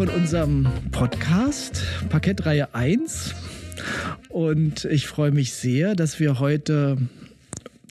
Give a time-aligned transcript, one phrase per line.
[0.00, 3.34] Von unserem Podcast Parkettreihe 1.
[4.30, 6.96] Und ich freue mich sehr, dass wir heute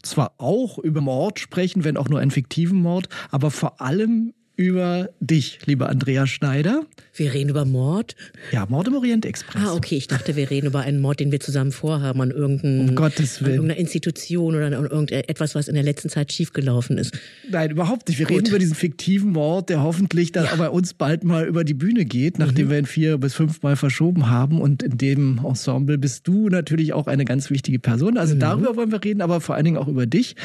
[0.02, 5.10] zwar auch über Mord sprechen, wenn auch nur einen fiktiven Mord, aber vor allem über
[5.20, 6.82] dich, liebe Andrea Schneider.
[7.20, 8.16] Wir reden über Mord?
[8.54, 9.62] Ja, Mord im Orient Express.
[9.62, 9.98] Ah, okay.
[9.98, 13.42] Ich dachte, wir reden über einen Mord, den wir zusammen vorhaben an, irgendein, um Gottes
[13.42, 13.48] Willen.
[13.48, 17.20] an irgendeiner Institution oder an irgendetwas, was in der letzten Zeit schiefgelaufen ist.
[17.52, 18.20] Nein, überhaupt nicht.
[18.20, 18.38] Wir Gut.
[18.38, 20.56] reden über diesen fiktiven Mord, der hoffentlich dann ja.
[20.56, 22.72] bei uns bald mal über die Bühne geht, nachdem mhm.
[22.72, 24.62] wir ihn vier bis fünf Mal verschoben haben.
[24.62, 28.18] Und in dem Ensemble bist du natürlich auch eine ganz wichtige Person.
[28.18, 28.40] Also mhm.
[28.40, 30.38] darüber wollen wir reden, aber vor allen Dingen auch über dich.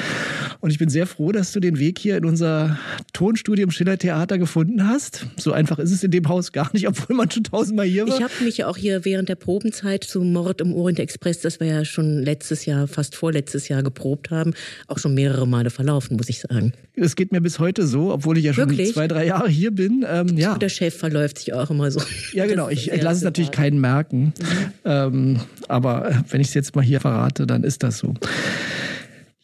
[0.59, 2.81] Und ich bin sehr froh, dass du den Weg hier in unser
[3.13, 5.27] Tonstudio im Schiller Theater gefunden hast.
[5.37, 8.17] So einfach ist es in dem Haus gar nicht, obwohl man schon tausendmal hier war.
[8.17, 11.61] Ich habe mich ja auch hier während der Probenzeit zu Mord im Orient Express, das
[11.61, 14.55] wir ja schon letztes Jahr, fast vorletztes Jahr geprobt haben,
[14.89, 16.73] auch schon mehrere Male verlaufen, muss ich sagen.
[16.97, 18.93] Es geht mir bis heute so, obwohl ich ja schon Wirklich?
[18.93, 20.05] zwei, drei Jahre hier bin.
[20.09, 20.57] Ähm, ja.
[20.57, 22.01] Der Chef verläuft sich auch immer so.
[22.33, 22.69] Ja, genau.
[22.69, 24.33] Ich, ich lasse es natürlich keinen merken.
[24.39, 24.73] Mhm.
[24.85, 28.15] Ähm, aber wenn ich es jetzt mal hier verrate, dann ist das so.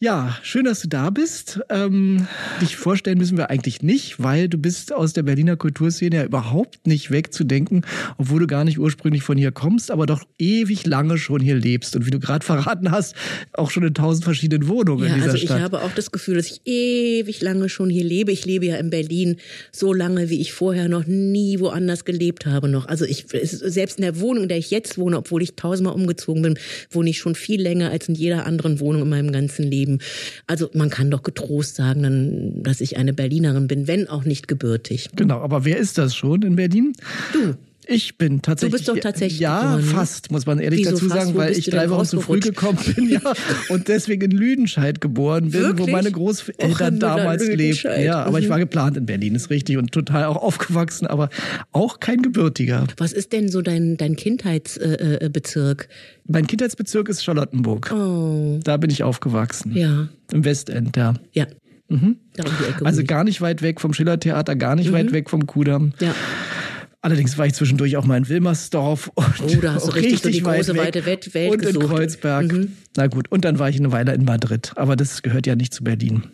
[0.02, 1.60] Ja, schön, dass du da bist.
[1.68, 2.26] Ähm,
[2.62, 6.86] dich vorstellen müssen wir eigentlich nicht, weil du bist aus der Berliner Kulturszene ja überhaupt
[6.86, 7.84] nicht wegzudenken,
[8.16, 11.96] obwohl du gar nicht ursprünglich von hier kommst, aber doch ewig lange schon hier lebst
[11.96, 13.14] und wie du gerade verraten hast,
[13.52, 15.58] auch schon in tausend verschiedenen Wohnungen ja, in dieser also Stadt.
[15.58, 18.32] Ich habe auch das Gefühl, dass ich ewig lange schon hier lebe.
[18.32, 19.36] Ich lebe ja in Berlin
[19.70, 22.86] so lange, wie ich vorher noch nie woanders gelebt habe noch.
[22.86, 26.40] Also ich selbst in der Wohnung, in der ich jetzt wohne, obwohl ich tausendmal umgezogen
[26.40, 29.89] bin, wohne ich schon viel länger als in jeder anderen Wohnung in meinem ganzen Leben
[29.90, 29.98] leben.
[30.46, 35.10] Also man kann doch getrost sagen, dass ich eine Berlinerin bin, wenn auch nicht gebürtig.
[35.16, 36.92] Genau, aber wer ist das schon in Berlin?
[37.32, 37.54] Du.
[37.86, 38.72] Ich bin tatsächlich.
[38.72, 39.40] Du bist doch tatsächlich.
[39.40, 39.86] Ja, geboren, ne?
[39.86, 43.08] fast, muss man ehrlich Wieso dazu sagen, weil ich drei Wochen zu früh gekommen bin,
[43.08, 43.20] ja,
[43.68, 45.88] und deswegen in Lüdenscheid geboren bin, Wirklich?
[45.88, 48.02] wo meine Großeltern damals lebten.
[48.02, 48.44] Ja, aber mhm.
[48.44, 51.30] ich war geplant in Berlin, ist richtig, und total auch aufgewachsen, aber
[51.72, 52.86] auch kein Gebürtiger.
[52.98, 55.82] Was ist denn so dein, dein Kindheitsbezirk?
[55.82, 55.88] Äh, äh,
[56.28, 57.92] mein Kindheitsbezirk ist Charlottenburg.
[57.92, 58.60] Oh.
[58.62, 59.76] Da bin ich aufgewachsen.
[59.76, 60.08] Ja.
[60.32, 61.14] Im Westend, ja.
[61.32, 61.46] Ja.
[61.88, 62.18] Mhm.
[62.84, 64.94] Also gar nicht weit weg vom Schillertheater, gar nicht mhm.
[64.94, 65.92] weit weg vom Kudamm.
[66.00, 66.14] Ja.
[67.02, 70.22] Allerdings war ich zwischendurch auch mal in Wilmersdorf und oh, da hast du richtig, richtig
[70.22, 71.82] so die große weite Welt, Welt und gesucht.
[71.82, 72.52] in Kreuzberg.
[72.52, 72.72] Mhm.
[72.96, 75.72] Na gut, und dann war ich eine Weile in Madrid, aber das gehört ja nicht
[75.72, 76.24] zu Berlin.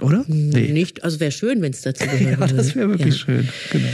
[0.00, 0.24] Oder?
[0.26, 0.68] Nee.
[0.68, 2.40] Nicht, also wäre schön, wenn es dazu gehört.
[2.50, 3.20] ja, das wäre wirklich ja.
[3.20, 3.48] schön.
[3.72, 3.88] Genau.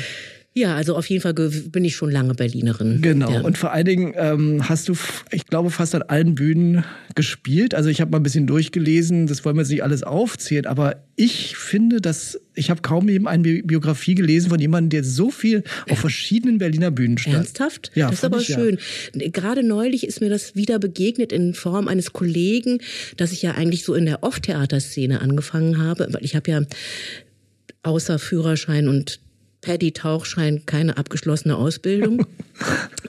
[0.56, 3.02] Ja, also auf jeden Fall bin ich schon lange Berlinerin.
[3.02, 3.30] Genau.
[3.30, 3.40] Ja.
[3.42, 4.94] Und vor allen Dingen ähm, hast du,
[5.30, 6.82] ich glaube, fast an allen Bühnen
[7.14, 7.74] gespielt.
[7.74, 11.04] Also ich habe mal ein bisschen durchgelesen, das wollen wir jetzt nicht alles aufzählen, aber
[11.14, 15.62] ich finde, dass ich habe kaum eben eine Biografie gelesen von jemandem, der so viel
[15.90, 17.36] auf verschiedenen Berliner Bühnen stand.
[17.36, 17.90] Ernsthaft?
[17.94, 18.78] Ja, das ist aber ich, schön.
[19.14, 19.28] Ja.
[19.28, 22.78] Gerade neulich ist mir das wieder begegnet in Form eines Kollegen,
[23.18, 26.62] dass ich ja eigentlich so in der Off-Theaterszene angefangen habe, weil ich habe ja
[27.82, 29.20] außer Führerschein und
[29.66, 32.26] Paddy-Tauchschein keine abgeschlossene Ausbildung.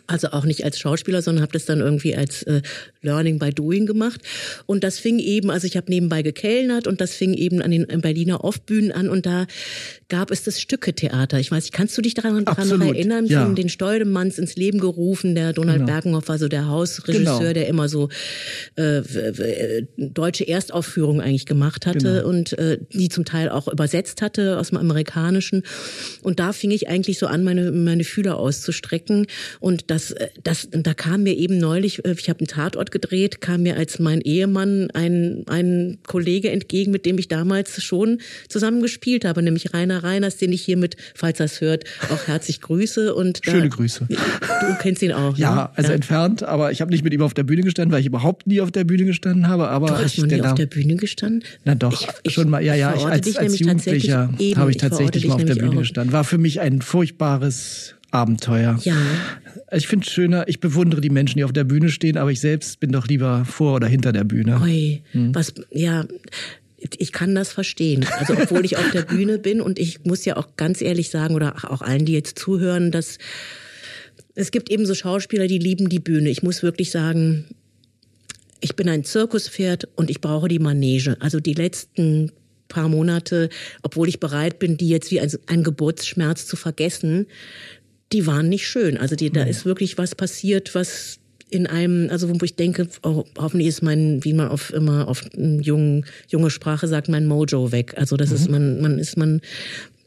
[0.10, 2.62] Also auch nicht als Schauspieler, sondern habe das dann irgendwie als äh,
[3.02, 4.22] Learning by Doing gemacht.
[4.66, 7.86] Und das fing eben, also ich habe nebenbei gekellnert und das fing eben an den
[8.02, 9.48] Berliner Off-Bühnen an und da
[10.10, 11.40] gab es das Stücke-Theater.
[11.40, 13.26] Ich weiß nicht, kannst du dich daran, daran noch erinnern?
[13.26, 13.44] Ja.
[13.44, 15.92] Von den Steudemanns ins Leben gerufen, der Donald genau.
[15.92, 17.54] Bergenhoff war so der Hausregisseur, genau.
[17.54, 18.08] der immer so
[18.76, 19.02] äh,
[19.98, 22.28] deutsche Erstaufführungen eigentlich gemacht hatte genau.
[22.28, 25.64] und äh, die zum Teil auch übersetzt hatte aus dem Amerikanischen.
[26.22, 29.28] Und da fing ich eigentlich so an, meine, meine Fühler auszustrecken.
[29.60, 33.64] Und das, das, da kam mir eben neulich, äh, ich habe einen Tatort gedreht, kam
[33.64, 38.20] mir als mein Ehemann ein, ein Kollege entgegen, mit dem ich damals schon
[38.50, 42.62] zusammen gespielt habe, nämlich Rainer Reiners, den ich hiermit, falls er es hört, auch herzlich
[42.62, 43.14] grüße.
[43.14, 44.08] Und da, Schöne Grüße.
[44.10, 45.38] Du kennst ihn auch.
[45.38, 45.70] Ja, ne?
[45.76, 45.96] also ja.
[45.96, 48.62] entfernt, aber ich habe nicht mit ihm auf der Bühne gestanden, weil ich überhaupt nie
[48.62, 49.68] auf der Bühne gestanden habe.
[49.70, 51.44] Aber du hast noch nie auf der Bühne gestanden?
[51.66, 52.64] Na doch, ich, ich, schon mal.
[52.64, 56.14] Ja, ja, ich als, als Jugendlicher habe ich tatsächlich mal auf der Bühne gestanden.
[56.14, 58.80] War für mich ein furchtbares Abenteuer.
[58.84, 58.96] Ja.
[59.72, 62.40] Ich finde es schöner, ich bewundere die Menschen, die auf der Bühne stehen, aber ich
[62.40, 64.62] selbst bin doch lieber vor oder hinter der Bühne.
[64.62, 65.36] Ui, hm.
[65.36, 66.06] was, ja,
[66.78, 68.06] ich kann das verstehen.
[68.18, 71.36] Also obwohl ich auf der Bühne bin und ich muss ja auch ganz ehrlich sagen
[71.36, 73.18] oder auch allen, die jetzt zuhören, dass
[74.36, 76.30] es gibt eben so Schauspieler, die lieben die Bühne.
[76.30, 77.46] Ich muss wirklich sagen,
[78.62, 81.18] ich bin ein Zirkuspferd und ich brauche die Manege.
[81.20, 82.32] Also die letzten
[82.68, 83.50] paar Monate,
[83.84, 87.28] obwohl ich bereit bin, die jetzt wie ein, ein Geburtsschmerz zu vergessen,
[88.14, 88.98] die waren nicht schön.
[88.98, 91.20] Also die, da ist wirklich was passiert, was
[91.50, 95.24] in einem, also wo ich denke, oh, hoffentlich ist mein, wie man auf immer auf
[95.36, 97.94] jungen, junge Sprache sagt, mein Mojo weg.
[97.98, 98.36] Also das mhm.
[98.36, 99.42] ist man, man ist man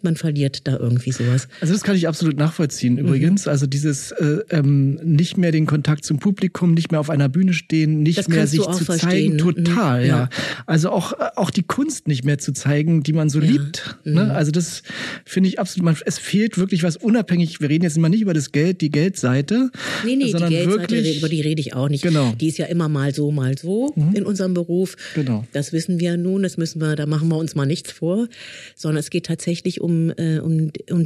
[0.04, 1.48] man verliert da irgendwie sowas.
[1.60, 3.46] Also das kann ich absolut nachvollziehen übrigens.
[3.46, 3.50] Mhm.
[3.50, 7.52] Also dieses äh, ähm, nicht mehr den Kontakt zum Publikum, nicht mehr auf einer Bühne
[7.52, 9.38] stehen, nicht mehr sich zu verstehen.
[9.38, 10.08] zeigen, total, mhm.
[10.08, 10.28] ja.
[10.66, 13.50] Also auch auch die Kunst nicht mehr zu zeigen, die man so ja.
[13.50, 13.96] liebt.
[14.04, 14.24] Ne?
[14.24, 14.30] Mhm.
[14.30, 14.82] Also das
[15.24, 15.84] finde ich absolut.
[15.84, 17.60] Man, es fehlt wirklich was unabhängig.
[17.60, 19.70] Wir reden jetzt immer nicht über das Geld, die Geldseite,
[20.04, 22.02] nee, nee, sondern die Geldseite, wirklich, über die rede ich auch nicht.
[22.02, 22.34] Genau.
[22.40, 24.14] Die ist ja immer mal so, mal so mhm.
[24.14, 24.96] in unserem Beruf.
[25.14, 25.46] Genau.
[25.52, 26.42] Das wissen wir nun.
[26.42, 26.96] Das müssen wir.
[26.96, 28.28] Da machen wir uns mal nichts vor,
[28.76, 31.04] sondern es geht tatsächlich um äh, um um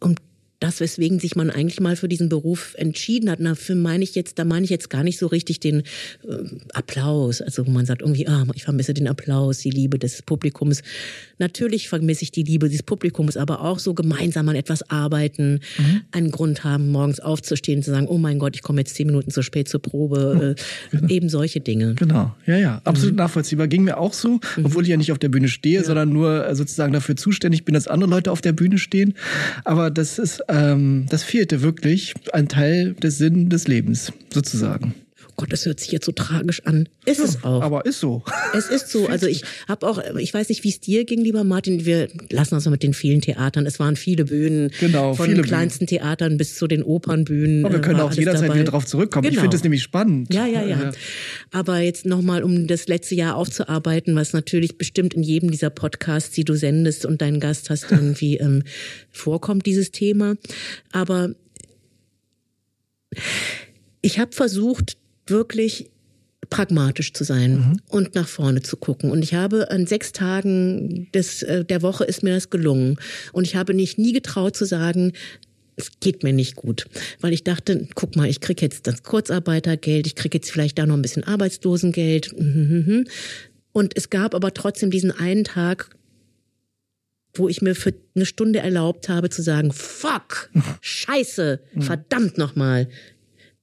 [0.00, 0.14] um
[0.60, 3.40] das, weswegen sich man eigentlich mal für diesen Beruf entschieden hat.
[3.40, 5.84] Na, für meine ich jetzt, da meine ich jetzt gar nicht so richtig den äh,
[6.72, 7.42] Applaus.
[7.42, 10.82] Also wo man sagt irgendwie, ah, ich vermisse den Applaus, die Liebe des Publikums.
[11.38, 16.00] Natürlich vermisse ich die Liebe des Publikums, aber auch so gemeinsam an etwas arbeiten, mhm.
[16.12, 19.30] einen Grund haben, morgens aufzustehen, zu sagen, oh mein Gott, ich komme jetzt zehn Minuten
[19.30, 20.56] zu spät zur Probe.
[20.56, 21.08] Äh, genau.
[21.08, 21.94] Eben solche Dinge.
[21.94, 23.18] Genau, ja, ja, absolut mhm.
[23.18, 23.66] nachvollziehbar.
[23.68, 24.64] Ging mir auch so, mhm.
[24.64, 25.84] obwohl ich ja nicht auf der Bühne stehe, ja.
[25.84, 29.14] sondern nur äh, sozusagen dafür zuständig bin, dass andere Leute auf der Bühne stehen.
[29.64, 34.94] Aber das ist ähm, das fehlte wirklich ein Teil des Sinn des Lebens, sozusagen.
[35.36, 36.88] Gott, das hört sich jetzt so tragisch an.
[37.04, 37.62] Ist ja, es auch.
[37.62, 38.22] Aber ist so.
[38.56, 39.08] Es ist so.
[39.08, 41.84] Also ich habe auch, ich weiß nicht, wie es dir ging, lieber Martin.
[41.84, 43.66] Wir lassen uns mal mit den vielen Theatern.
[43.66, 44.70] Es waren viele Bühnen.
[44.78, 46.00] Genau, von den kleinsten Bühnen.
[46.00, 47.64] Theatern bis zu den Opernbühnen.
[47.64, 48.54] Aber wir können auch jederzeit dabei.
[48.54, 49.24] wieder drauf zurückkommen.
[49.24, 49.34] Genau.
[49.34, 50.32] Ich finde es nämlich spannend.
[50.32, 50.92] Ja, ja, ja.
[51.50, 56.30] Aber jetzt nochmal, um das letzte Jahr aufzuarbeiten, was natürlich bestimmt in jedem dieser Podcasts,
[56.30, 58.62] die du sendest und deinen Gast hast, irgendwie ähm,
[59.10, 60.36] vorkommt, dieses Thema.
[60.92, 61.34] Aber
[64.00, 65.90] ich habe versucht, wirklich
[66.50, 67.76] pragmatisch zu sein mhm.
[67.88, 69.10] und nach vorne zu gucken.
[69.10, 72.98] Und ich habe an sechs Tagen des, äh, der Woche ist mir das gelungen.
[73.32, 75.12] Und ich habe mich nie getraut zu sagen,
[75.76, 76.86] es geht mir nicht gut,
[77.20, 80.86] weil ich dachte, guck mal, ich krieg jetzt das Kurzarbeitergeld, ich krieg jetzt vielleicht da
[80.86, 82.32] noch ein bisschen Arbeitslosengeld.
[83.72, 85.90] Und es gab aber trotzdem diesen einen Tag,
[87.34, 90.50] wo ich mir für eine Stunde erlaubt habe zu sagen, fuck,
[90.80, 91.82] scheiße, mhm.
[91.82, 92.88] verdammt nochmal.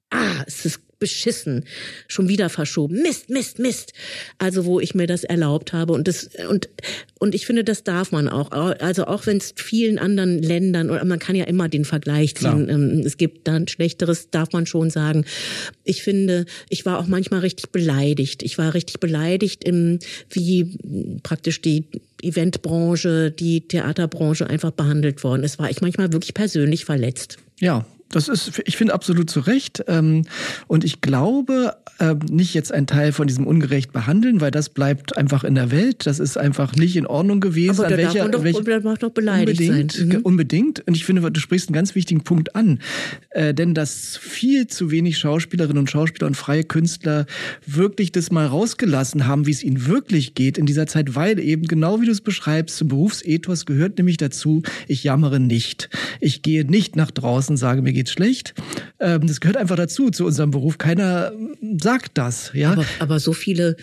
[0.10, 1.66] Ah, es ist beschissen,
[2.08, 3.92] schon wieder verschoben, Mist, Mist, Mist.
[4.38, 6.70] Also wo ich mir das erlaubt habe und das und
[7.20, 8.52] und ich finde, das darf man auch.
[8.52, 12.66] Also auch wenn es vielen anderen Ländern oder man kann ja immer den Vergleich ziehen.
[12.66, 12.70] Klar.
[12.70, 15.26] Ähm, es gibt dann schlechteres, darf man schon sagen.
[15.84, 18.42] Ich finde, ich war auch manchmal richtig beleidigt.
[18.44, 20.00] Ich war richtig beleidigt, im,
[20.30, 20.78] wie
[21.24, 21.86] praktisch die
[22.22, 25.44] Eventbranche, die Theaterbranche einfach behandelt worden.
[25.44, 27.38] Es war ich manchmal wirklich persönlich verletzt.
[27.60, 29.84] Ja, das ist, ich finde absolut zu Recht.
[29.88, 30.24] Ähm,
[30.68, 35.18] und ich glaube, ähm, nicht jetzt ein Teil von diesem ungerecht behandeln, weil das bleibt
[35.18, 36.06] einfach in der Welt.
[36.06, 37.80] Das ist einfach nicht in Ordnung gewesen.
[37.80, 40.08] Aber da welcher, darf man doch, welche, darf doch beleidigt unbedingt, sein.
[40.08, 40.16] Mhm.
[40.18, 40.88] Unbedingt.
[40.88, 42.80] Und ich finde, du sprichst einen ganz wichtigen Punkt an.
[43.32, 47.26] Äh, denn dass viel zu wenig Schauspielerinnen und Schauspieler und freie Künstler
[47.66, 51.68] wirklich das mal rausgelassen haben, wie es ihnen wirklich geht in dieser Zeit, weil eben
[51.68, 55.90] genau wie du es beschreibst, zum Berufsethos gehört nämlich dazu, ich jammere nicht.
[56.20, 58.56] Ich gehe nicht nach draußen, sage mir geht's schlecht.
[59.00, 60.80] Ähm, das gehört einfach dazu, zu unserem Beruf.
[60.80, 61.32] Keiner
[61.80, 62.52] sagt das.
[62.54, 62.72] Ja?
[62.72, 63.76] Aber, aber so viele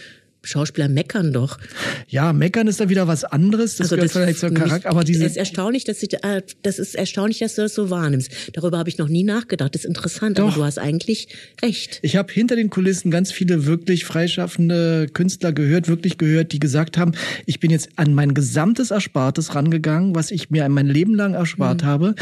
[0.48, 1.58] Schauspieler meckern doch.
[2.08, 3.76] Ja, meckern ist da wieder was anderes.
[3.76, 5.24] Das also gehört das vielleicht zur Charakter, aber diese.
[5.24, 8.30] Es ist erstaunlich, dass ich, äh, das ist erstaunlich, dass du das so wahrnimmst.
[8.54, 9.74] Darüber habe ich noch nie nachgedacht.
[9.74, 10.48] Das ist interessant, doch.
[10.48, 11.28] aber du hast eigentlich
[11.62, 11.98] recht.
[12.02, 16.96] Ich habe hinter den Kulissen ganz viele wirklich freischaffende Künstler gehört, wirklich gehört, die gesagt
[16.96, 17.12] haben,
[17.46, 21.82] ich bin jetzt an mein gesamtes Erspartes rangegangen, was ich mir mein Leben lang erspart
[21.82, 21.86] mhm.
[21.86, 22.14] habe.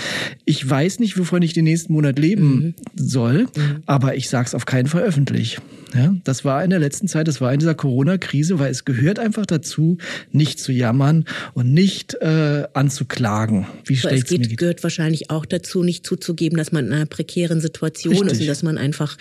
[0.44, 2.74] Ich weiß nicht, wovon ich den nächsten Monat leben mhm.
[2.96, 3.82] soll, mhm.
[3.86, 5.58] aber ich sag's auf keinen Fall öffentlich.
[5.94, 7.74] Ja, das war in der letzten Zeit, das war in dieser
[8.16, 9.98] Corona-Krise, weil es gehört einfach dazu,
[10.32, 13.66] nicht zu jammern und nicht äh, anzuklagen.
[13.84, 14.58] Wie Aber es geht, mir geht.
[14.58, 18.32] gehört wahrscheinlich auch dazu, nicht zuzugeben, dass man in einer prekären Situation Richtig.
[18.32, 19.16] ist und dass man einfach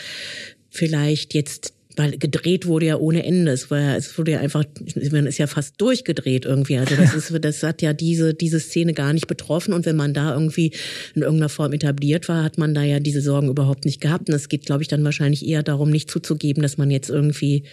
[0.70, 3.54] vielleicht jetzt weil gedreht wurde ja ohne Ende.
[3.54, 4.66] Es war ja, es wurde ja einfach,
[5.12, 6.78] man ist ja fast durchgedreht irgendwie.
[6.78, 9.74] Also das ist, das hat ja diese, diese Szene gar nicht betroffen.
[9.74, 10.74] Und wenn man da irgendwie
[11.16, 14.28] in irgendeiner Form etabliert war, hat man da ja diese Sorgen überhaupt nicht gehabt.
[14.28, 17.64] Und es geht, glaube ich, dann wahrscheinlich eher darum, nicht zuzugeben, dass man jetzt irgendwie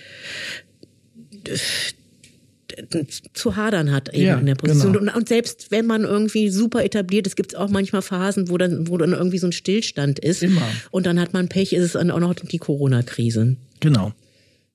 [3.35, 4.93] zu hadern hat eben ja, in der Position.
[4.93, 5.13] Genau.
[5.13, 8.59] Und, und, selbst wenn man irgendwie super etabliert ist, gibt es auch manchmal Phasen, wo
[8.59, 10.43] dann, wo dann irgendwie so ein Stillstand ist.
[10.43, 10.63] Immer.
[10.91, 13.57] Und dann hat man Pech, ist es dann auch noch die Corona-Krise.
[13.81, 14.13] Genau.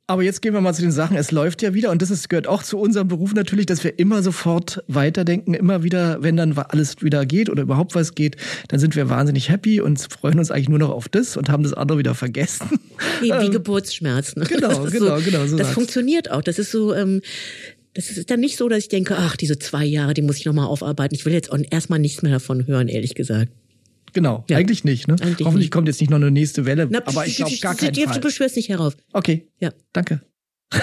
[0.09, 1.17] Aber jetzt gehen wir mal zu den Sachen.
[1.17, 3.99] Es läuft ja wieder und das ist, gehört auch zu unserem Beruf natürlich, dass wir
[3.99, 5.53] immer sofort weiterdenken.
[5.53, 8.37] Immer wieder, wenn dann alles wieder geht oder überhaupt was geht,
[8.69, 11.63] dann sind wir wahnsinnig happy und freuen uns eigentlich nur noch auf das und haben
[11.63, 12.79] das andere wieder vergessen.
[13.19, 14.45] Wie, wie ähm, Geburtsschmerzen.
[14.45, 15.45] Genau, genau, so, genau.
[15.45, 16.41] So das funktioniert auch.
[16.41, 17.21] Das ist so, ähm,
[17.93, 20.45] das ist dann nicht so, dass ich denke, ach, diese zwei Jahre, die muss ich
[20.45, 21.15] nochmal aufarbeiten.
[21.15, 23.51] Ich will jetzt erstmal nichts mehr davon hören, ehrlich gesagt.
[24.17, 24.57] Genau, ja.
[24.57, 25.07] eigentlich nicht.
[25.07, 25.13] Ne?
[25.21, 25.71] Eigentlich Hoffentlich nicht.
[25.71, 28.15] kommt jetzt nicht noch eine nächste Welle, Na, aber ich glaube gar keinen Fall.
[28.15, 28.97] Du beschwörst nicht herauf.
[29.13, 30.21] Okay, ja, danke.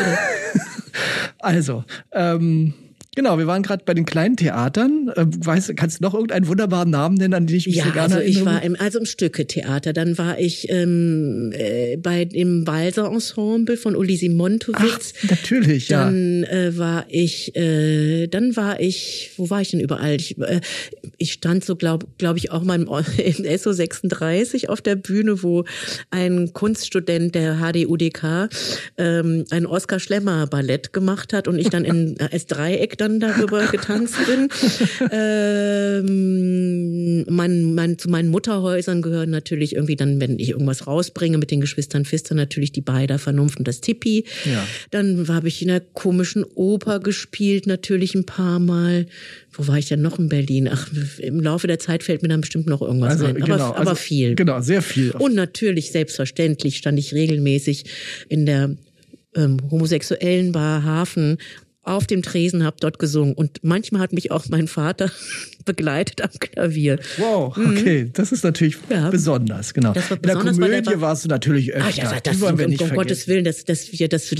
[1.40, 2.74] also, ähm,
[3.16, 5.10] Genau, wir waren gerade bei den kleinen Theatern.
[5.14, 7.90] Äh, weißt, kannst du noch irgendeinen wunderbaren Namen nennen, an den ich mich ja, so
[7.92, 8.54] gerne also ich erinnere?
[8.54, 9.92] war im, also im Stücke-Theater.
[9.92, 15.14] Dann war ich ähm, äh, bei dem Walser Ensemble von Uli Simontowitz.
[15.24, 16.04] Ach, natürlich, ja.
[16.04, 20.16] Dann äh, war ich, äh, dann war ich, wo war ich denn überall?
[20.16, 20.60] Ich, äh,
[21.18, 25.42] ich stand so, glaube glaub ich, auch mal im, im SO 36 auf der Bühne,
[25.42, 25.64] wo
[26.10, 28.48] ein Kunststudent der HDUDK
[28.98, 33.66] ähm, ein Oskar Schlemmer Ballett gemacht hat und ich dann in, als Dreieck dann darüber
[33.70, 34.48] getanzt bin.
[35.10, 36.04] ähm,
[37.28, 41.60] mein, mein, zu meinen Mutterhäusern gehören natürlich irgendwie dann, wenn ich irgendwas rausbringe mit den
[41.60, 44.24] Geschwistern Pfister, natürlich die Beider Vernunft und das Tippi.
[44.44, 44.66] Ja.
[44.90, 49.06] Dann habe ich in einer komischen Oper gespielt, natürlich ein paar Mal.
[49.52, 50.68] Wo war ich denn noch in Berlin?
[50.70, 53.36] Ach, im Laufe der Zeit fällt mir dann bestimmt noch irgendwas Also, ein.
[53.36, 54.34] Aber, genau, aber also, viel.
[54.34, 55.12] Genau, sehr viel.
[55.12, 57.84] Und natürlich, selbstverständlich, stand ich regelmäßig
[58.28, 58.76] in der
[59.36, 61.38] ähm, homosexuellen Bar Hafen
[61.84, 63.34] auf dem Tresen, habe dort gesungen.
[63.34, 65.10] Und manchmal hat mich auch mein Vater
[65.64, 66.98] begleitet am Klavier.
[67.18, 68.94] Wow, okay, das ist natürlich Mhm.
[68.94, 69.10] Ja.
[69.10, 69.92] besonders, genau.
[69.92, 71.88] Das war In der besonders, weil der Komödie war- warst du natürlich öfter.
[71.90, 73.08] Ach, ja, Die das, wollen wir um, nicht um vergessen.
[73.08, 74.34] Gottes Willen, das, das, wir, das,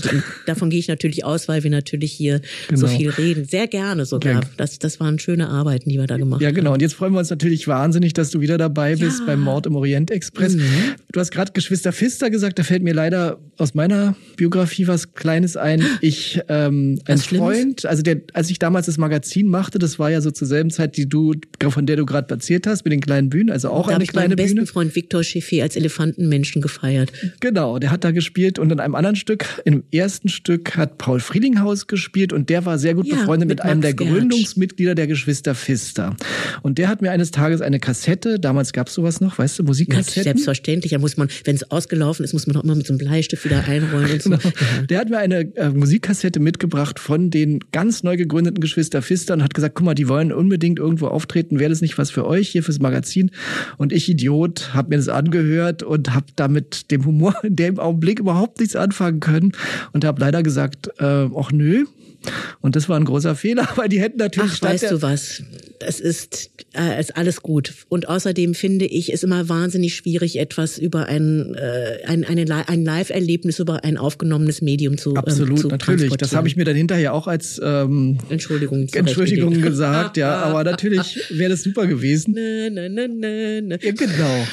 [0.46, 2.40] davon gehe ich natürlich aus, weil wir natürlich hier
[2.72, 2.98] so Genau.
[2.98, 3.44] viel reden.
[3.44, 4.32] Sehr gerne sogar.
[4.34, 4.40] Ja.
[4.56, 6.54] Das, das waren schöne Arbeiten, die wir da gemacht Ja, haben.
[6.54, 6.72] genau.
[6.74, 9.26] Und jetzt freuen wir uns natürlich wahnsinnig, dass du wieder dabei bist Ja.
[9.26, 10.54] beim Mord im Orient Express.
[10.56, 10.62] Mhm.
[11.12, 15.56] Du hast gerade Geschwister Pfister gesagt, da fällt mir leider aus meiner Biografie was Kleines
[15.56, 15.84] ein.
[16.00, 17.26] Ich, ähm, ein Was?
[17.26, 20.70] Freund, also der, als ich damals das Magazin machte, das war ja so zur selben
[20.70, 23.86] Zeit, die du, von der du gerade erzählt hast, mit den kleinen Bühnen, also auch
[23.86, 24.66] Da habe eine ich meinen kleine besten Bühne.
[24.66, 27.12] Freund Viktor Schiffi als Elefantenmenschen gefeiert.
[27.40, 31.20] Genau, der hat da gespielt und in einem anderen Stück, im ersten Stück hat Paul
[31.20, 33.94] Friedinghaus gespielt und der war sehr gut Ja, befreundet mit, mit einem der.
[33.94, 36.16] Gründungsmitglieder der Geschwister Pfister.
[36.62, 39.64] Und der hat mir eines Tages eine Kassette, damals gab es sowas noch, weißt du,
[39.64, 40.24] Musikkassetten.
[40.24, 40.92] selbstverständlich.
[40.92, 43.44] Da muss man, wenn es ausgelaufen ist, muss man auch immer mit so einem Bleistift
[43.44, 44.30] wieder einrollen und so.
[44.30, 44.42] Genau.
[44.88, 49.42] Der hat mir eine äh, Musikkassette mitgebracht von den ganz neu gegründeten Geschwister Pfister und
[49.42, 52.48] hat gesagt, guck mal, die wollen unbedingt irgendwo auftreten, wäre das nicht was für euch
[52.48, 53.30] hier fürs Magazin?
[53.76, 58.18] Und ich, Idiot, habe mir das angehört und habe damit dem Humor in dem Augenblick
[58.18, 59.52] überhaupt nichts anfangen können
[59.92, 61.84] und habe leider gesagt, äh, ach nö.
[62.60, 65.42] Und das war ein großer Fehler, weil die hätten natürlich Ach, weißt du was?
[65.78, 67.74] Das ist, äh, ist alles gut.
[67.88, 72.84] Und außerdem finde ich es immer wahnsinnig schwierig, etwas über ein, äh, ein, eine, ein
[72.84, 76.16] Live-Erlebnis über ein aufgenommenes Medium zu Absolut, ähm, zu natürlich.
[76.16, 80.36] Das habe ich mir dann hinterher auch als ähm, Entschuldigung, Entschuldigung gesagt, ja.
[80.36, 82.34] Aber natürlich wäre das super gewesen.
[82.36, 83.76] Na, na, na, na, na.
[83.80, 84.46] Ja, genau.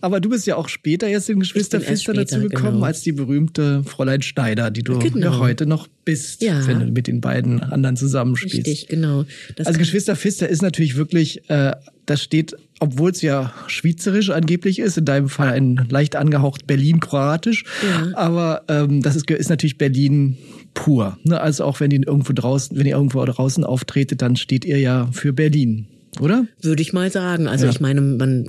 [0.00, 2.74] Aber du bist ja auch später erst in Geschwister Ich bin erst Pfister dazu gekommen,
[2.74, 2.86] genau.
[2.86, 5.32] als die berühmte Fräulein Schneider, die du Genau.
[5.32, 6.66] ja heute noch bist, Ja.
[6.66, 8.56] wenn du mit den beiden anderen zusammenspielst.
[8.66, 9.24] Richtig, genau.
[9.56, 11.72] Das Also Geschwister Pfister ist natürlich wirklich, äh,
[12.06, 17.64] das steht, obwohl es ja schweizerisch angeblich ist, in deinem Fall ein leicht angehaucht Berlin-Kroatisch,
[17.82, 18.16] Ja.
[18.16, 20.38] aber ähm, das ist, ist natürlich Berlin
[20.72, 21.18] pur.
[21.24, 21.38] Ne?
[21.40, 25.08] Also auch wenn ihr irgendwo draußen, wenn ihr irgendwo draußen auftretet, dann steht ihr ja
[25.12, 25.86] für Berlin,
[26.20, 26.46] oder?
[26.62, 27.46] Würde ich mal sagen.
[27.48, 27.70] Also Ja.
[27.72, 28.48] ich meine, man,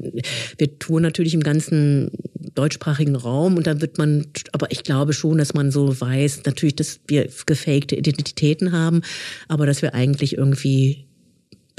[0.58, 2.12] wir touren natürlich im ganzen
[2.56, 6.76] deutschsprachigen Raum und dann wird man, aber ich glaube schon, dass man so weiß, natürlich,
[6.76, 9.02] dass wir gefakte Identitäten haben,
[9.48, 11.06] aber dass wir eigentlich irgendwie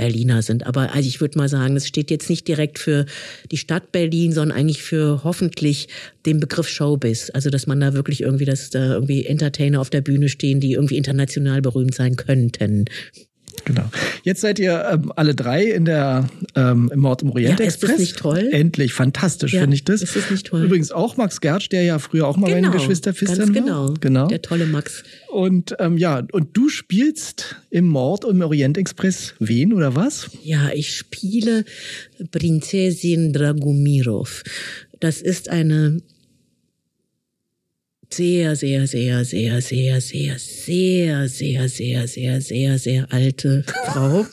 [0.01, 0.67] Berliner sind.
[0.67, 3.05] Aber also ich würde mal sagen, das steht jetzt nicht direkt für
[3.51, 5.89] die Stadt Berlin, sondern eigentlich für hoffentlich
[6.25, 7.31] den Begriff Showbiz.
[7.35, 10.73] Also dass man da wirklich irgendwie, dass da irgendwie Entertainer auf der Bühne stehen, die
[10.73, 12.87] irgendwie international berühmt sein könnten.
[13.65, 13.85] Genau.
[14.23, 17.83] Jetzt seid ihr ähm, alle drei in der ähm, im Mord im Orient Ja, ist
[17.83, 17.99] das Express.
[18.01, 18.49] nicht toll?
[18.53, 20.03] Endlich, fantastisch Ja, finde ich das.
[20.03, 20.63] ist das nicht toll?
[20.65, 23.89] Übrigens auch Max Gertsch, der ja früher auch mal bei den Geschwister ganz Pfistern genau.
[23.89, 23.95] war.
[24.01, 24.27] Genau.
[24.29, 25.03] Der tolle Max.
[25.31, 30.31] Und ähm, ja, und du spielst im Mord im Orient Express wen oder was?
[30.43, 31.65] Ja, ich spiele
[32.31, 34.43] Prinzessin Dragomirov.
[34.99, 36.03] Das ist eine
[38.13, 44.27] sehr, sehr, sehr, sehr, sehr, sehr, sehr, sehr, sehr, sehr, sehr, sehr alte Frau.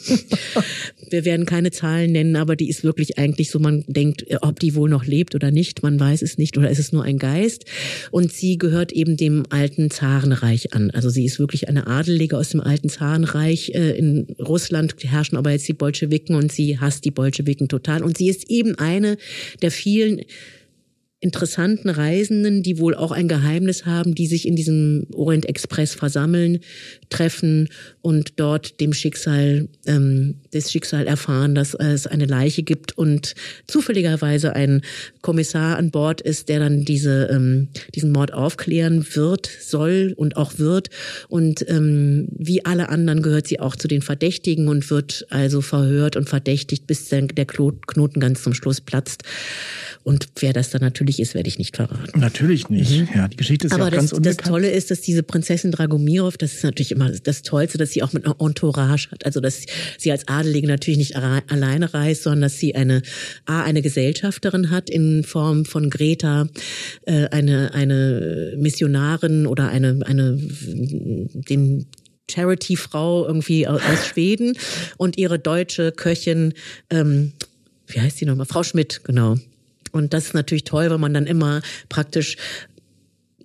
[1.10, 4.74] Wir werden keine Zahlen nennen, aber die ist wirklich eigentlich so, man denkt, ob die
[4.76, 7.66] wohl noch lebt oder nicht, man weiß es nicht, oder ist es nur ein Geist?
[8.12, 10.90] Und sie gehört eben dem alten Zarenreich an.
[10.92, 13.72] Also sie ist wirklich eine Adelige aus dem alten Zarenreich.
[13.76, 18.04] Äh, In Russland herrschen aber jetzt die Bolschewiken und sie hasst die Bolschewiken total.
[18.04, 19.18] Und sie ist eben eine
[19.62, 20.22] der vielen
[21.20, 26.60] interessanten Reisenden, die wohl auch ein Geheimnis haben, die sich in diesem Orient Express versammeln,
[27.10, 27.70] treffen
[28.02, 33.34] und dort dem Schicksal, ähm, das Schicksal erfahren, dass es eine Leiche gibt und
[33.66, 34.82] zufälligerweise ein
[35.22, 40.60] Kommissar an Bord ist, der dann diese, ähm, diesen Mord aufklären wird, soll und auch
[40.60, 40.90] wird.
[41.30, 46.16] Und ähm, wie alle anderen gehört sie auch zu den Verdächtigen und wird also verhört
[46.16, 49.24] und verdächtigt, bis der der Knoten ganz zum Schluss platzt.
[50.04, 52.20] Und wer das dann natürlich natürlich ist, werde ich nicht verraten.
[52.20, 52.92] Natürlich nicht.
[52.92, 53.10] Mhm.
[53.16, 54.40] Ja, die Geschichte ist Aber ja auch das, ganz unbekannt.
[54.42, 58.04] das Tolle ist, dass diese Prinzessin Dragomirov, das ist natürlich immer das Tollste, dass sie
[58.04, 59.26] auch mit einer Entourage hat.
[59.26, 59.62] Also dass
[59.98, 63.02] sie als Adelige natürlich nicht alleine reist, sondern dass sie eine
[63.46, 66.48] A, eine Gesellschafterin hat in Form von Greta,
[67.06, 71.86] äh, eine eine Missionarin oder eine eine den
[72.30, 74.58] Charity-Frau irgendwie aus Schweden
[74.98, 76.54] und ihre deutsche Köchin,
[76.90, 77.32] ähm,
[77.88, 78.46] wie heißt die nochmal?
[78.46, 79.38] Frau Schmidt, genau.
[79.92, 82.38] Und das ist natürlich toll, weil man dann immer praktisch,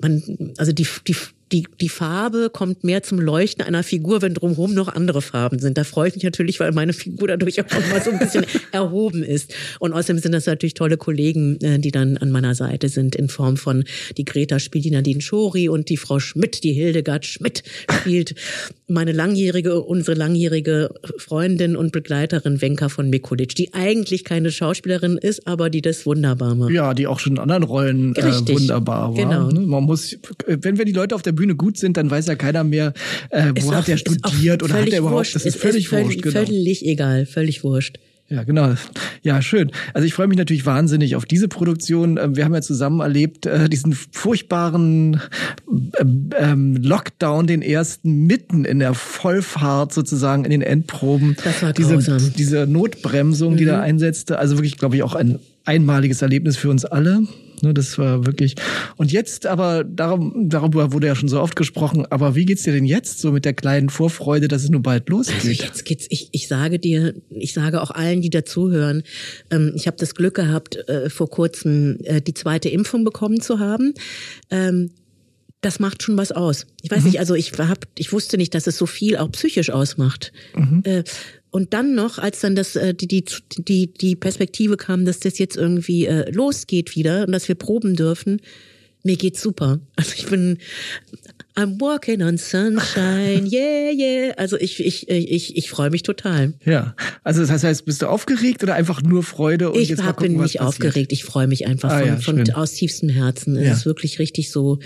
[0.00, 0.22] man,
[0.58, 1.16] also die, die,
[1.52, 5.76] die, die Farbe kommt mehr zum Leuchten einer Figur, wenn drumherum noch andere Farben sind.
[5.76, 9.22] Da freue ich mich natürlich, weil meine Figur dadurch auch mal so ein bisschen erhoben
[9.22, 9.54] ist.
[9.78, 13.28] Und außerdem sind das natürlich tolle Kollegen, äh, die dann an meiner Seite sind, in
[13.28, 13.84] Form von
[14.16, 18.34] die Greta spielt die Nadine Schori und die Frau Schmidt, die Hildegard Schmidt spielt
[18.88, 25.46] meine langjährige, unsere langjährige Freundin und Begleiterin Wenka von Mikulic, die eigentlich keine Schauspielerin ist,
[25.46, 26.70] aber die das wunderbar macht.
[26.70, 29.14] Ja, die auch schon in anderen Rollen äh, wunderbar war.
[29.14, 29.48] Genau.
[29.48, 29.60] Ne?
[29.60, 30.16] Man muss,
[30.46, 32.92] wenn wir die Leute auf der Bühne gut sind, dann weiß ja keiner mehr,
[33.30, 35.18] äh, wo ist hat er studiert oder hat er überhaupt.
[35.18, 35.34] Wurscht.
[35.34, 36.22] Das ist, ist völlig, völlig wurscht.
[36.22, 36.46] Genau.
[36.46, 37.98] Völlig egal, völlig wurscht.
[38.32, 38.72] Ja, genau.
[39.22, 39.70] Ja, schön.
[39.92, 42.16] Also ich freue mich natürlich wahnsinnig auf diese Produktion.
[42.16, 45.20] Ähm, wir haben ja zusammen erlebt äh, diesen furchtbaren
[46.00, 51.36] ähm, ähm, Lockdown, den ersten mitten in der Vollfahrt sozusagen in den Endproben.
[51.44, 52.32] Das war diese, grausam.
[52.34, 53.68] diese Notbremsung, die mhm.
[53.68, 54.38] da einsetzte.
[54.38, 57.24] Also wirklich, glaube ich, auch ein einmaliges Erlebnis für uns alle.
[57.62, 58.56] Ne, das war wirklich.
[58.96, 62.72] Und jetzt aber, darum, darüber wurde ja schon so oft gesprochen, aber wie geht's dir
[62.72, 65.36] denn jetzt so mit der kleinen Vorfreude, dass es nun bald losgeht?
[65.36, 69.04] Also jetzt geht's, ich, ich sage dir, ich sage auch allen, die dazuhören,
[69.50, 73.60] ähm, ich habe das Glück gehabt, äh, vor kurzem äh, die zweite Impfung bekommen zu
[73.60, 73.94] haben.
[74.50, 74.90] Ähm,
[75.60, 76.66] das macht schon was aus.
[76.82, 77.06] Ich weiß mhm.
[77.06, 80.32] nicht, also ich hab, ich wusste nicht, dass es so viel auch psychisch ausmacht.
[80.56, 80.82] Mhm.
[80.84, 81.04] Äh,
[81.52, 83.24] und dann noch, als dann das äh, die die
[83.58, 87.94] die die Perspektive kam, dass das jetzt irgendwie äh, losgeht wieder und dass wir proben
[87.94, 88.40] dürfen,
[89.04, 89.78] mir geht's super.
[89.96, 90.58] Also ich bin
[91.54, 94.34] I'm walking on sunshine, yeah, yeah.
[94.38, 96.54] Also ich, ich, ich, ich freue mich total.
[96.64, 96.96] Ja.
[97.22, 99.70] Also das heißt, bist du aufgeregt oder einfach nur Freude?
[99.70, 101.12] Und ich jetzt hab, gucken, bin nicht aufgeregt.
[101.12, 103.56] Ich freue mich einfach ah, von, ja, von aus tiefstem Herzen.
[103.56, 103.72] Es ja.
[103.74, 104.78] ist wirklich richtig so.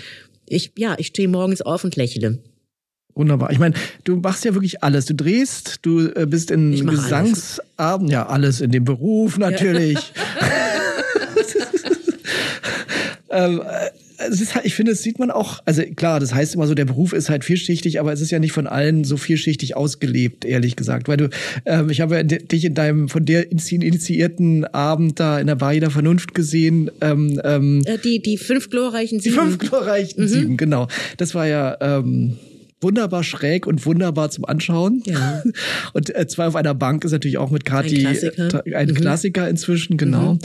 [0.45, 2.39] Ich, ja, ich stehe morgens auf und lächle.
[3.17, 3.51] Wunderbar.
[3.51, 5.05] Ich meine, du machst ja wirklich alles.
[5.05, 10.13] Du drehst, du äh, bist in Gesangsabend, ja, alles in dem Beruf natürlich.
[13.29, 13.89] Ähm, äh,
[14.29, 16.73] es ist halt, ich finde, das sieht man auch, also klar, das heißt immer so,
[16.73, 20.43] der Beruf ist halt vielschichtig, aber es ist ja nicht von allen so vielschichtig ausgelebt,
[20.43, 21.07] ehrlich gesagt.
[21.07, 21.29] Weil du,
[21.65, 25.75] ähm, ich habe ja dich in deinem von der initiierten Abend da in der Bar
[25.75, 26.89] der Vernunft gesehen.
[27.01, 29.35] Ähm, ähm, äh, die, die fünf glorreichen Sieben.
[29.35, 30.27] Die fünf glorreichen mhm.
[30.27, 30.87] Sieben, genau.
[31.17, 32.37] Das war ja ähm,
[32.81, 35.01] wunderbar schräg und wunderbar zum Anschauen.
[35.05, 35.43] Ja.
[35.93, 38.89] Und äh, zwei auf einer Bank ist natürlich auch mit Kati ein Klassiker, äh, ein
[38.89, 38.93] mhm.
[38.93, 40.33] Klassiker inzwischen, genau.
[40.33, 40.39] Mhm.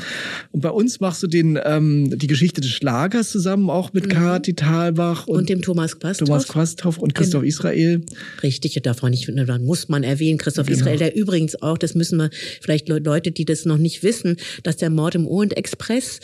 [0.53, 4.11] Und bei uns machst du den ähm, die Geschichte des Schlagers zusammen auch mit mhm.
[4.11, 6.29] Kati Thalbach und, und, dem Thomas Quasthoff.
[6.29, 7.49] Thomas Quasthoff und Christoph genau.
[7.49, 8.03] Israel.
[8.43, 10.79] Richtig, darf man nicht, dann muss man erwähnen, Christoph genau.
[10.79, 14.77] Israel, der übrigens auch, das müssen wir vielleicht Leute, die das noch nicht wissen, dass
[14.77, 16.21] der Mord im Orient Express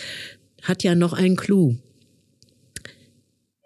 [0.62, 1.76] hat ja noch einen Clou.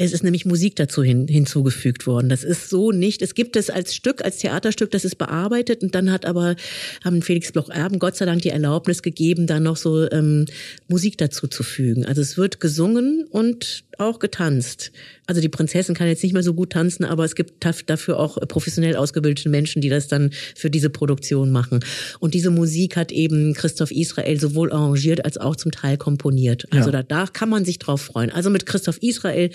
[0.04, 2.28] Es ist nämlich Musik dazu hin, hinzugefügt worden.
[2.28, 3.22] Das ist so nicht.
[3.22, 6.56] Es gibt es als Stück, als Theaterstück, das ist bearbeitet und dann hat aber
[7.04, 10.46] haben Felix Bloch Erben Gott sei Dank die Erlaubnis gegeben, da noch so ähm,
[10.88, 12.04] Musik dazu zu fügen.
[12.04, 14.92] Also es wird gesungen und auch getanzt.
[15.26, 18.36] Also die Prinzessin kann jetzt nicht mehr so gut tanzen, aber es gibt dafür auch
[18.48, 21.80] professionell ausgebildete Menschen, die das dann für diese Produktion machen.
[22.18, 26.66] Und diese Musik hat eben Christoph Israel sowohl arrangiert als auch zum Teil komponiert.
[26.70, 27.02] Also ja.
[27.02, 28.30] da, da kann man sich drauf freuen.
[28.30, 29.50] Also mit Christoph Israel,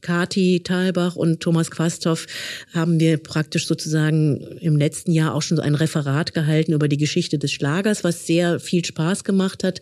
[0.00, 2.26] Kati Thalbach und Thomas Quasthoff
[2.72, 6.96] haben wir praktisch sozusagen im letzten Jahr auch schon so ein Referat gehalten über die
[6.96, 9.80] Geschichte des Schlagers, was sehr viel Spaß gemacht hat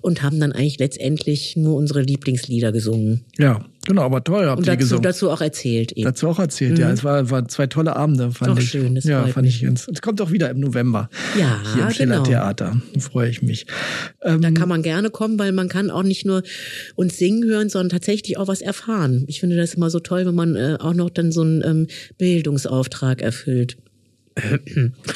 [0.00, 3.24] und haben dann eigentlich letztendlich nur unsere Lieblingslieder gesungen.
[3.40, 4.46] Ja, genau, aber toll.
[4.46, 5.02] Habt und dazu, gesungen.
[5.02, 5.92] dazu auch erzählt.
[5.92, 6.04] Eben.
[6.04, 6.80] Dazu auch erzählt, mhm.
[6.80, 6.90] ja.
[6.90, 8.68] Es war, war zwei tolle Abende, fand Doch, ich.
[8.68, 9.56] schön, das ja, fand mich.
[9.56, 9.88] ich ganz.
[9.88, 11.08] Es kommt auch wieder im November.
[11.38, 12.22] Ja, hier im genau.
[12.22, 12.76] Theater.
[12.92, 13.66] Da freue ich mich.
[14.22, 16.42] Ähm, da kann man gerne kommen, weil man kann auch nicht nur
[16.96, 19.24] uns singen hören, sondern tatsächlich auch was erfahren.
[19.26, 21.86] Ich finde das immer so toll, wenn man äh, auch noch dann so einen ähm,
[22.18, 23.76] Bildungsauftrag erfüllt.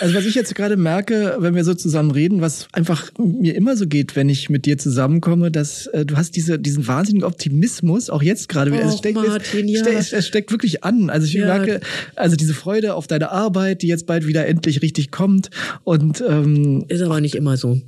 [0.00, 3.76] Also was ich jetzt gerade merke, wenn wir so zusammen reden, was einfach mir immer
[3.76, 8.10] so geht, wenn ich mit dir zusammenkomme, dass äh, du hast diese, diesen wahnsinnigen Optimismus,
[8.10, 8.84] auch jetzt gerade wieder.
[8.84, 9.84] es, steckt, Martin, ja.
[9.86, 11.10] es, es, steckt wirklich an.
[11.10, 11.46] Also ich ja.
[11.46, 11.80] merke,
[12.16, 15.50] also diese Freude auf deine Arbeit, die jetzt bald wieder endlich richtig kommt.
[15.84, 17.80] Und ähm, ist aber nicht immer so.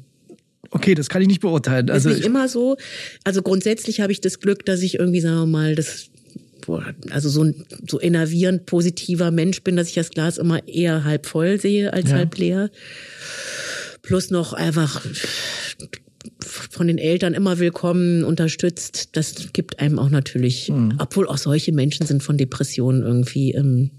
[0.70, 1.90] Okay, das kann ich nicht beurteilen.
[1.90, 2.77] Also ist nicht immer so.
[3.25, 6.11] Also grundsätzlich habe ich das Glück, dass ich irgendwie, sagen wir mal, das
[7.11, 11.26] also so ein so innervierend positiver Mensch bin, dass ich das Glas immer eher halb
[11.26, 12.16] voll sehe als ja.
[12.16, 12.70] halb leer.
[14.02, 15.05] Plus noch einfach
[16.40, 19.11] von den Eltern immer willkommen, unterstützt.
[19.12, 20.94] Das gibt einem auch natürlich, mhm.
[20.98, 23.52] obwohl auch solche Menschen sind von Depressionen irgendwie.
[23.52, 23.90] Ähm,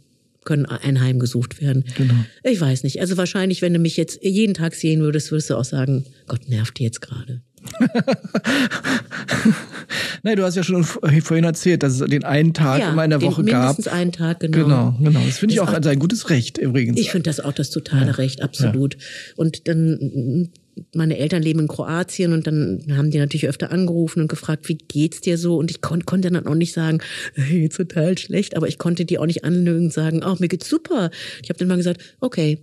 [0.47, 1.83] können ein Heim gesucht werden.
[1.97, 2.13] Genau.
[2.41, 3.01] Ich weiß nicht.
[3.01, 6.47] Also wahrscheinlich, wenn du mich jetzt jeden Tag sehen würdest, würdest du auch sagen, Gott
[6.47, 7.41] nervt dir jetzt gerade.
[10.23, 13.11] Nein, du hast ja schon vorhin erzählt, dass es den einen Tag ja, immer in
[13.11, 13.77] der Woche mindestens gab.
[13.77, 14.57] Mindestens einen Tag, genau.
[14.57, 15.19] Genau, genau.
[15.25, 16.99] Das finde ich auch, auch ein gutes Recht übrigens.
[16.99, 18.13] Ich finde das auch das totale ja.
[18.13, 18.95] Recht, absolut.
[18.95, 18.99] Ja.
[19.37, 20.49] Und dann
[20.93, 24.77] meine Eltern leben in Kroatien und dann haben die natürlich öfter angerufen und gefragt, wie
[24.77, 25.57] geht's dir so?
[25.57, 26.99] Und ich kon konnte dann auch nicht sagen,
[27.33, 30.69] hey, total schlecht, aber ich konnte die auch nicht anlügen und sagen, oh, mir geht's
[30.69, 31.09] super.
[31.41, 32.59] Ich habe dann mal gesagt, okay.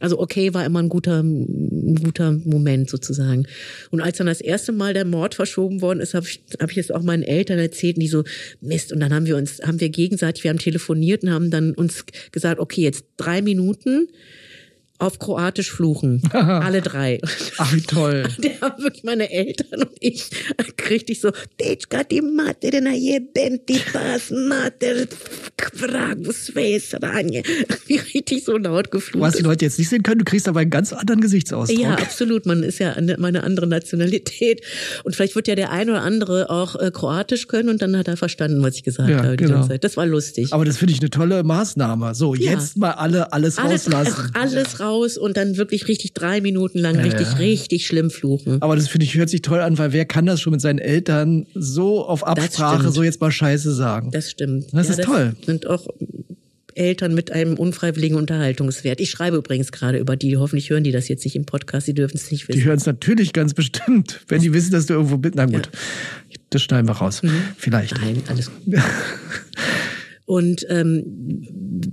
[0.00, 3.46] Also okay war immer ein guter, ein guter Moment sozusagen.
[3.90, 6.78] Und als dann das erste Mal der Mord verschoben worden ist, habe ich, hab ich
[6.78, 8.24] es auch meinen Eltern erzählt, und die so
[8.60, 8.92] Mist.
[8.92, 12.04] Und dann haben wir uns, haben wir gegenseitig, wir haben telefoniert und haben dann uns
[12.32, 14.08] gesagt, okay, jetzt drei Minuten
[14.98, 16.22] auf Kroatisch fluchen.
[16.32, 17.20] Alle drei.
[17.58, 18.24] Ach, wie toll.
[18.38, 20.30] Der haben wirklich meine Eltern und ich
[20.90, 21.30] richtig so,
[21.60, 25.06] Dečka jeben ti pas mater
[25.74, 27.42] vragu sve sranje.
[27.86, 29.22] Wie richtig so laut geflucht.
[29.22, 31.78] Was die Leute jetzt nicht sehen können, du kriegst aber einen ganz anderen Gesichtsausdruck.
[31.78, 32.46] Ja, absolut.
[32.46, 34.62] Man ist ja meine andere Nationalität.
[35.04, 38.08] Und vielleicht wird ja der ein oder andere auch äh, Kroatisch können und dann hat
[38.08, 39.36] er verstanden, was ich gesagt ja, habe.
[39.36, 39.66] Genau.
[39.66, 40.52] Das war lustig.
[40.52, 42.14] Aber das finde ich eine tolle Maßnahme.
[42.14, 42.52] So, ja.
[42.52, 44.30] jetzt mal alle alles, alles rauslassen.
[44.34, 47.36] Alles raus raus und dann wirklich richtig drei Minuten lang richtig, ja.
[47.36, 48.60] richtig schlimm fluchen.
[48.62, 50.78] Aber das finde ich, hört sich toll an, weil wer kann das schon mit seinen
[50.78, 54.10] Eltern so auf Absprache so jetzt mal Scheiße sagen?
[54.10, 54.66] Das stimmt.
[54.72, 55.36] Das ja, ist das toll.
[55.44, 55.86] Sind auch
[56.76, 59.00] Eltern mit einem unfreiwilligen Unterhaltungswert.
[59.00, 61.94] Ich schreibe übrigens gerade über die, hoffentlich hören die das jetzt nicht im Podcast, sie
[61.94, 62.58] dürfen es nicht wissen.
[62.58, 65.34] Die hören es natürlich ganz bestimmt, wenn die wissen, dass du irgendwo bist.
[65.36, 65.70] Na gut,
[66.30, 66.38] ja.
[66.50, 67.22] das schneiden wir raus.
[67.22, 67.42] Mhm.
[67.56, 67.96] Vielleicht.
[67.98, 68.74] Nein, alles gut.
[70.26, 71.04] Und ähm,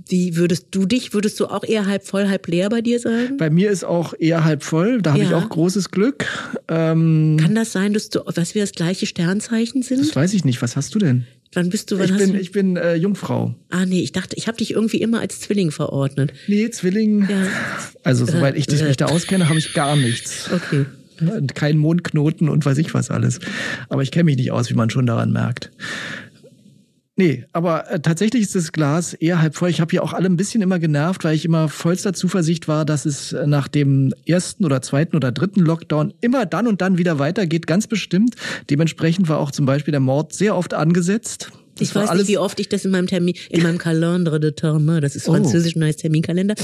[0.08, 3.36] wie würdest du dich, würdest du auch eher halb voll, halb leer bei dir sagen?
[3.36, 5.28] Bei mir ist auch eher halb voll, da habe ja.
[5.28, 6.26] ich auch großes Glück.
[6.66, 10.00] Ähm, Kann das sein, dass du, dass wir das gleiche Sternzeichen sind?
[10.00, 10.60] Das weiß ich nicht.
[10.62, 11.26] Was hast du denn?
[11.52, 11.98] Wann bist du?
[11.98, 12.40] Wann ich, bin, du?
[12.40, 13.54] ich bin äh, Jungfrau.
[13.70, 16.32] Ah nee, ich dachte, ich habe dich irgendwie immer als Zwilling verordnet.
[16.48, 17.28] Nee, Zwilling.
[17.30, 17.46] Ja.
[18.02, 20.50] Also soweit ich äh, mich da auskenne, habe ich gar nichts.
[20.52, 20.86] Okay.
[21.54, 23.38] Kein Mondknoten und weiß ich was alles.
[23.88, 25.70] Aber ich kenne mich nicht aus, wie man schon daran merkt.
[27.16, 29.70] Nee, aber äh, tatsächlich ist das Glas eher halb voll.
[29.70, 32.84] Ich habe hier auch alle ein bisschen immer genervt, weil ich immer vollster Zuversicht war,
[32.84, 36.98] dass es äh, nach dem ersten oder zweiten oder dritten Lockdown immer dann und dann
[36.98, 38.34] wieder weitergeht, ganz bestimmt.
[38.68, 41.52] Dementsprechend war auch zum Beispiel der Mord sehr oft angesetzt.
[41.76, 44.52] Das ich weiß nicht, wie oft ich das in meinem Termin, in meinem Calendre de
[44.52, 45.32] Termin, das ist oh.
[45.32, 45.80] französisch oh.
[45.80, 46.54] und heißt Terminkalender.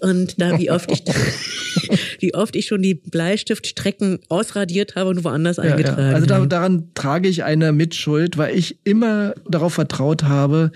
[0.00, 1.02] Und da, wie oft ich,
[2.20, 6.14] wie oft ich schon die Bleistiftstrecken ausradiert habe und woanders ja, eingetragen ja.
[6.14, 10.72] Also da, daran trage ich eine Mitschuld, weil ich immer darauf vertraut habe,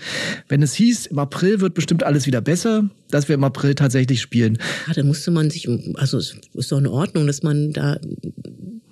[0.47, 4.21] wenn es hieß, im April wird bestimmt alles wieder besser, dass wir im April tatsächlich
[4.21, 4.57] spielen.
[4.87, 7.97] Ja, da musste man sich, also es ist doch in Ordnung, dass man da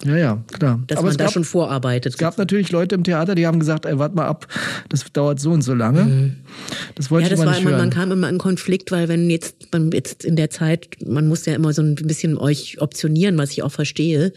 [0.06, 0.82] ja, ja, klar.
[0.88, 2.14] Dass Aber man da gab, schon vorarbeitet.
[2.14, 4.48] Es gab natürlich Leute im Theater, die haben gesagt, ey, warte mal ab,
[4.90, 6.04] das dauert so und so lange.
[6.04, 6.36] Mhm.
[6.96, 7.80] Das wollte ja, das mal war nicht immer, hören.
[7.80, 11.46] man kam immer in Konflikt, weil wenn jetzt, man jetzt in der Zeit, man muss
[11.46, 14.34] ja immer so ein bisschen euch optionieren, was ich auch verstehe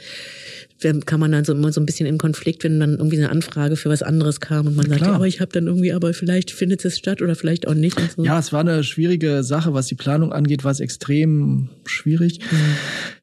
[1.06, 3.76] kann man dann so immer so ein bisschen in Konflikt, wenn dann irgendwie eine Anfrage
[3.76, 6.50] für was anderes kam und man sagt, ja, aber ich habe dann irgendwie, aber vielleicht
[6.50, 7.98] findet es statt oder vielleicht auch nicht.
[8.16, 8.24] So.
[8.24, 12.40] Ja, es war eine schwierige Sache, was die Planung angeht, war es extrem schwierig.
[12.50, 12.56] Mhm.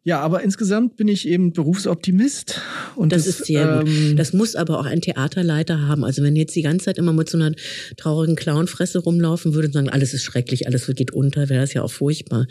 [0.04, 2.60] Ja, aber insgesamt bin ich eben Berufsoptimist.
[2.95, 4.19] Und das, das ist sehr ähm, gut.
[4.19, 6.04] Das muss aber auch ein Theaterleiter haben.
[6.04, 7.52] Also wenn jetzt die ganze Zeit immer mit so einer
[7.97, 11.84] traurigen Clownfresse rumlaufen würde und sagen, alles ist schrecklich, alles geht unter, wäre das ja
[11.84, 12.47] auch furchtbar.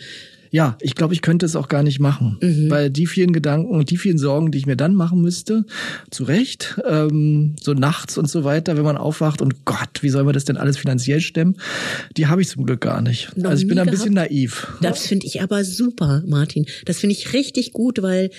[0.50, 2.70] Ja, ich glaube, ich könnte es auch gar nicht machen, mhm.
[2.70, 5.64] weil die vielen Gedanken und die vielen Sorgen, die ich mir dann machen müsste,
[6.10, 10.24] zu Recht, ähm, so nachts und so weiter, wenn man aufwacht und Gott, wie soll
[10.24, 11.56] man das denn alles finanziell stemmen,
[12.16, 13.36] die habe ich zum Glück gar nicht.
[13.36, 14.66] Noch also ich bin ein bisschen naiv.
[14.82, 16.66] Das finde ich aber super, Martin.
[16.84, 18.30] Das finde ich richtig gut, weil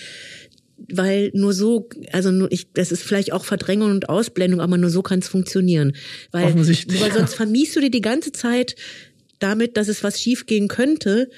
[0.89, 4.89] weil nur so, also nur ich, das ist vielleicht auch Verdrängung und Ausblendung, aber nur
[4.89, 5.93] so kann es funktionieren.
[6.32, 8.76] Weil, weil sonst vermiest du dir die ganze Zeit
[9.39, 11.30] damit, dass es was schiefgehen könnte,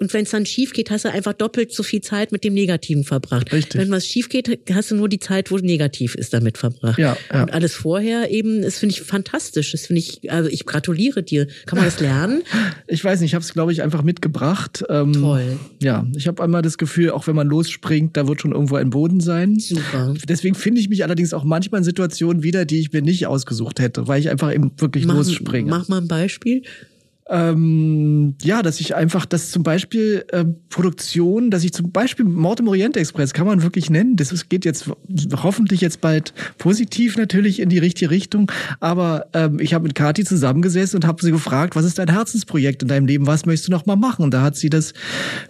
[0.00, 2.54] und wenn es dann schief geht, hast du einfach doppelt so viel Zeit mit dem
[2.54, 3.52] Negativen verbracht.
[3.52, 3.78] Richtig.
[3.78, 6.98] Wenn was schief geht, hast du nur die Zeit, wo negativ ist, damit verbracht.
[6.98, 7.42] Ja, ja.
[7.42, 9.72] Und alles vorher eben, das finde ich fantastisch.
[9.72, 11.46] Das finde ich, also ich gratuliere dir.
[11.66, 12.42] Kann man das lernen?
[12.88, 14.82] Ich weiß nicht, ich habe es, glaube ich, einfach mitgebracht.
[14.88, 15.58] Ähm, Toll.
[15.82, 18.88] Ja, ich habe einmal das Gefühl, auch wenn man losspringt, da wird schon irgendwo ein
[18.88, 19.58] Boden sein.
[19.58, 20.14] Super.
[20.26, 23.80] Deswegen finde ich mich allerdings auch manchmal in Situationen wieder, die ich mir nicht ausgesucht
[23.80, 25.68] hätte, weil ich einfach eben wirklich mach, losspringe.
[25.68, 26.62] Mach mal ein Beispiel.
[27.30, 32.58] Ähm, ja, dass ich einfach, dass zum Beispiel äh, Produktion, dass ich zum Beispiel Mord
[32.58, 34.16] im Orient Express kann man wirklich nennen.
[34.16, 34.90] Das geht jetzt
[35.42, 38.50] hoffentlich jetzt bald positiv natürlich in die richtige Richtung.
[38.80, 42.82] Aber ähm, ich habe mit Kathi zusammengesessen und habe sie gefragt, was ist dein Herzensprojekt
[42.82, 43.28] in deinem Leben?
[43.28, 44.24] Was möchtest du noch mal machen?
[44.24, 44.92] Und da hat sie das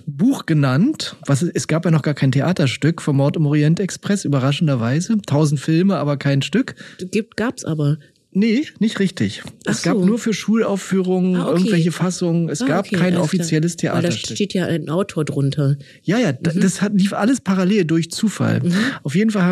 [0.06, 1.16] Buch genannt.
[1.26, 5.16] Was es gab ja noch gar kein Theaterstück vom Mord im Orient Express überraschenderweise.
[5.26, 6.74] Tausend Filme, aber kein Stück.
[7.10, 7.96] Gibt gab's aber.
[8.32, 9.42] Nee, nicht richtig.
[9.66, 10.04] Ach es gab so.
[10.04, 11.58] nur für Schulaufführungen Ah, okay.
[11.58, 12.48] irgendwelche Fassungen.
[12.48, 13.96] Es Ah, gab okay, kein offizielles klar.
[13.96, 15.76] Weil da steht ja ein Autor drunter.
[16.04, 16.60] Ja, ja, Mhm.
[16.60, 18.62] das hat, lief alles parallel durch Zufall.
[19.02, 19.42] Auf jeden Fall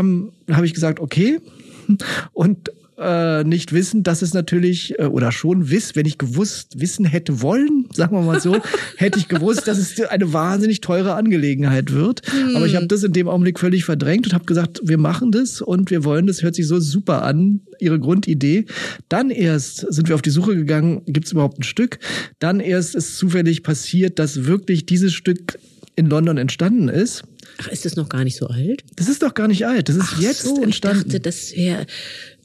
[0.50, 1.40] habe ich gesagt, okay.
[2.32, 7.04] Und äh, nicht wissen, dass es natürlich, äh, oder schon wiss, wenn ich gewusst, wissen
[7.04, 8.56] hätte wollen, sagen wir mal so,
[8.96, 12.22] hätte ich gewusst, dass es eine wahnsinnig teure Angelegenheit wird.
[12.54, 15.60] Aber ich habe das in dem Augenblick völlig verdrängt und habe gesagt, wir machen das
[15.60, 18.66] und wir wollen das, hört sich so super an, ihre Grundidee.
[19.08, 21.98] Dann erst sind wir auf die Suche gegangen, gibt es überhaupt ein Stück?
[22.38, 25.58] Dann erst ist zufällig passiert, dass wirklich dieses Stück
[25.94, 27.24] in London entstanden ist.
[27.58, 28.84] Ach, ist das noch gar nicht so alt?
[28.96, 29.88] Das ist doch gar nicht alt.
[29.88, 30.98] Das ist Ach jetzt so, entstanden.
[30.98, 31.86] Ich dachte, das wäre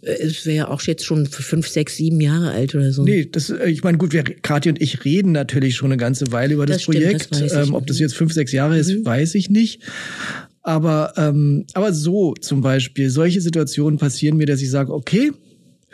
[0.06, 3.04] es wäre auch jetzt schon fünf, sechs, sieben Jahre alt oder so.
[3.04, 6.32] Nee, das, äh, ich meine, gut, wir, Kathi und ich reden natürlich schon eine ganze
[6.32, 7.32] Weile über das, Das stimmt, Projekt.
[7.32, 7.54] das.
[7.54, 7.60] Mhm.
[7.60, 9.82] ähm, ob das jetzt fünf, sechs Jahre ist, weiß ich nicht.
[10.62, 15.32] Aber, ähm, aber so zum Beispiel, solche Situationen passieren mir, dass ich sage, okay,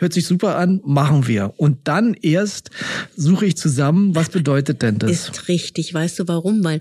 [0.00, 1.52] hört sich super an, machen wir.
[1.56, 2.70] Und dann erst
[3.16, 5.10] suche ich zusammen, was bedeutet denn das?
[5.10, 5.92] Ist richtig.
[5.92, 6.64] Weißt du warum?
[6.64, 6.80] Weil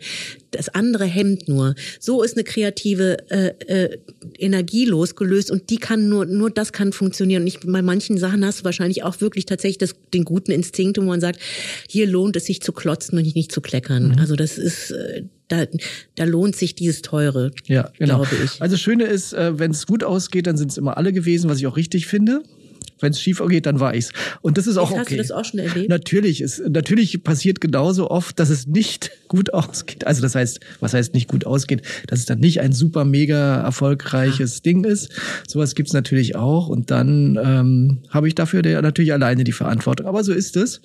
[0.51, 1.75] das andere hemmt nur.
[1.99, 3.97] So ist eine kreative äh, äh,
[4.37, 7.43] Energie losgelöst und die kann nur, nur das kann funktionieren.
[7.43, 10.97] Und ich, bei manchen Sachen hast du wahrscheinlich auch wirklich tatsächlich das, den guten Instinkt,
[10.97, 11.39] wo man sagt,
[11.87, 14.09] hier lohnt es sich zu klotzen und nicht zu kleckern.
[14.09, 14.19] Mhm.
[14.19, 15.65] Also das ist, äh, da,
[16.15, 18.17] da lohnt sich dieses Teure, Ja, genau.
[18.17, 18.61] glaube ich.
[18.61, 21.49] Also das Schöne ist, äh, wenn es gut ausgeht, dann sind es immer alle gewesen,
[21.49, 22.43] was ich auch richtig finde.
[22.99, 24.11] Wenn es schief geht, dann war ich's.
[24.41, 25.15] Und das ist auch Hast okay.
[25.15, 25.89] du das auch schon erlebt?
[25.89, 30.05] Natürlich ist natürlich passiert genauso oft, dass es nicht gut ausgeht.
[30.05, 33.61] Also das heißt, was heißt nicht gut ausgeht, dass es dann nicht ein super mega
[33.61, 35.11] erfolgreiches Ding ist.
[35.47, 36.67] Sowas gibt's natürlich auch.
[36.67, 40.07] Und dann ähm, habe ich dafür der, natürlich alleine die Verantwortung.
[40.07, 40.81] Aber so ist es.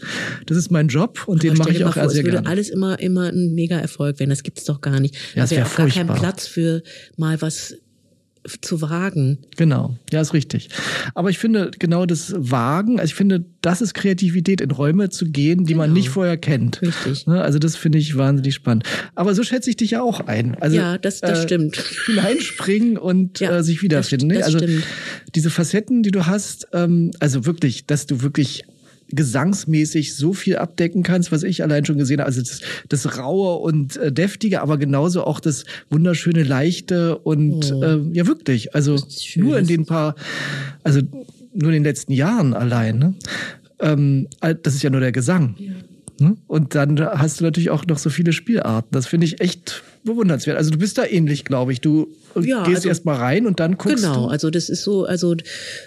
[0.47, 2.47] Das ist mein Job und den Aber mache stell ich auch vor, sehr gerne.
[2.47, 4.31] alles immer, immer ein mega Erfolg werden.
[4.31, 5.15] Das gibt's doch gar nicht.
[5.35, 6.07] Ja, es da wäre wär auch gar kein.
[6.07, 6.83] Platz für
[7.17, 7.77] mal was
[8.61, 9.39] zu wagen.
[9.57, 10.69] Genau, ja, ist richtig.
[11.15, 15.27] Aber ich finde genau das Wagen, also ich finde, das ist Kreativität, in Räume zu
[15.27, 15.95] gehen, die man Genau.
[15.99, 16.83] nicht vorher kennt.
[16.83, 17.27] Richtig.
[17.27, 18.85] Ne, Also das finde ich wahnsinnig spannend.
[19.15, 20.57] Aber so schätze ich dich ja auch ein.
[20.61, 21.77] Also, Ja, das- das stimmt.
[22.07, 24.29] Hineinspringen und Ja, äh, sich wiederfinden.
[24.29, 24.85] das- das also stimmt.
[25.35, 28.65] diese Facetten, die du hast, ähm, also wirklich, dass du wirklich
[29.15, 32.27] gesangsmäßig so viel abdecken kannst, was ich allein schon gesehen habe.
[32.27, 37.83] Also das, das raue und äh, deftige, aber genauso auch das wunderschöne, leichte und Oh.
[37.83, 38.75] äh, ja wirklich.
[38.75, 38.97] Also
[39.37, 40.15] nur in den paar,
[40.83, 41.01] also
[41.53, 42.99] nur in den letzten Jahren allein.
[42.99, 43.15] Ne?
[43.81, 44.29] Ähm,
[44.63, 45.57] das ist ja nur der Gesang.
[46.19, 46.37] Ne?
[46.47, 48.91] Und dann hast du natürlich auch noch so viele Spielarten.
[48.93, 50.57] Das finde ich echt bewundernswert.
[50.57, 51.81] Also du bist da ähnlich, glaube ich.
[51.81, 52.09] Du
[52.41, 54.31] Ja, gehst also- erst mal rein und dann guckst Genau, du.
[54.31, 55.35] also das ist so, also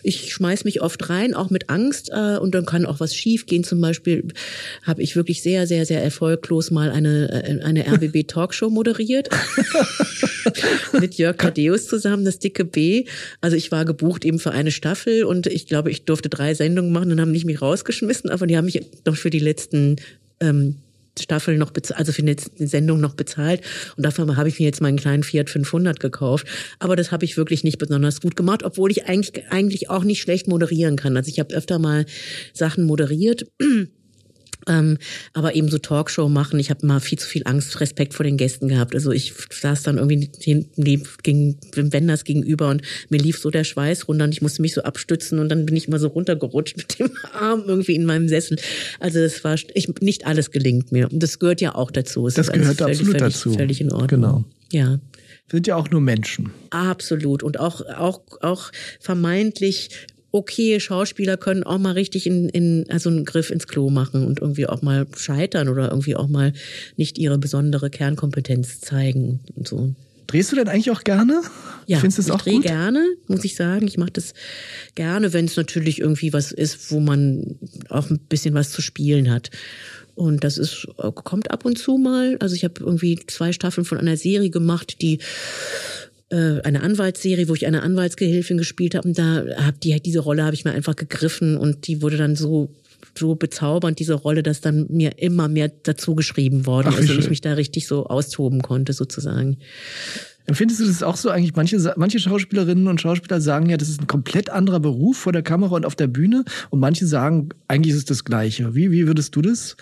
[0.04, 3.46] ich schmeiß mich oft rein, auch mit Angst, äh, und dann kann auch was schief
[3.46, 3.64] gehen.
[3.64, 4.28] Zum Beispiel
[4.84, 9.30] habe ich wirklich sehr, sehr, sehr erfolglos mal eine, äh, eine RBB-Talkshow moderiert.
[11.00, 13.06] mit Jörg Kadeus zusammen, das dicke B.
[13.42, 16.92] Also ich war gebucht eben für eine Staffel und ich glaube, ich durfte drei Sendungen
[16.92, 19.98] machen und haben nicht mich rausgeschmissen, aber die haben mich noch für die letzten
[20.40, 20.76] ähm,
[21.24, 23.62] Staffel noch bezahlt, also für letzte Sendung noch bezahlt.
[23.96, 26.48] Und dafür habe ich mir jetzt meinen kleinen Fiat 500 gekauft.
[26.80, 30.22] Aber das habe ich wirklich nicht besonders gut gemacht, obwohl ich eigentlich, eigentlich auch nicht
[30.22, 31.18] schlecht moderieren kann.
[31.18, 32.06] Also ich habe öfter mal
[32.54, 33.48] Sachen moderiert.
[34.68, 34.98] Ähm,
[35.34, 38.38] aber eben so Talkshow machen, ich habe mal viel zu viel Angst, Respekt vor den
[38.38, 38.94] Gästen gehabt.
[38.94, 43.64] Also ich saß dann irgendwie hinten neben, dem Wenders gegenüber und mir lief so der
[43.64, 46.78] Schweiß runter und ich musste mich so abstützen und dann bin ich immer so runtergerutscht
[46.78, 48.58] mit dem Arm irgendwie in meinem Sessel.
[49.00, 51.12] Also das war ich, nicht alles gelingt mir.
[51.12, 52.28] Und das gehört ja auch dazu.
[52.28, 53.54] Es Das gehört völlig, absolut völlig, dazu.
[53.54, 54.08] Völlig in Ordnung.
[54.08, 54.46] Genau.
[54.72, 55.00] Ja.
[55.50, 56.52] Wir sind ja auch nur Menschen.
[56.72, 57.42] Absolut.
[57.42, 59.90] Und auch, auch, auch vermeintlich
[60.38, 64.40] okay Schauspieler können auch mal richtig in, in also einen Griff ins Klo machen und
[64.40, 66.54] irgendwie auch mal scheitern oder irgendwie auch mal
[66.96, 69.94] nicht ihre besondere Kernkompetenz zeigen und so.
[70.28, 71.42] Drehst du denn eigentlich auch gerne?
[71.86, 72.64] Ja, Findest ich auch drehe gut?
[72.64, 73.88] gerne, muss ich sagen.
[73.88, 74.34] Ich mache das
[74.94, 77.58] gerne, wenn es natürlich irgendwie was ist, wo man
[77.90, 79.52] auch ein bisschen was zu spielen hat.
[80.16, 82.38] Und das ist kommt ab und zu mal.
[82.40, 85.20] Also ich habe irgendwie zwei Staffeln von einer Serie gemacht, die
[86.30, 89.08] äh, eine Anwaltsserie, wo ich eine Anwaltsgehilfin gespielt habe.
[89.08, 92.36] Und da hab die diese Rolle habe ich mir einfach gegriffen und die wurde dann
[92.36, 92.70] so
[93.18, 97.20] so bezaubernd diese Rolle, dass dann mir immer mehr dazu geschrieben worden Ach, ist und
[97.20, 99.58] ich mich da richtig so austoben konnte sozusagen.
[100.46, 101.56] Empfindest du das auch so eigentlich?
[101.56, 105.44] Manche, manche Schauspielerinnen und Schauspieler sagen ja, das ist ein komplett anderer Beruf vor der
[105.44, 106.46] Kamera und auf der Bühne.
[106.70, 108.74] Und manche sagen, eigentlich ist es das Gleiche.
[108.74, 109.76] Wie, wie würdest du das?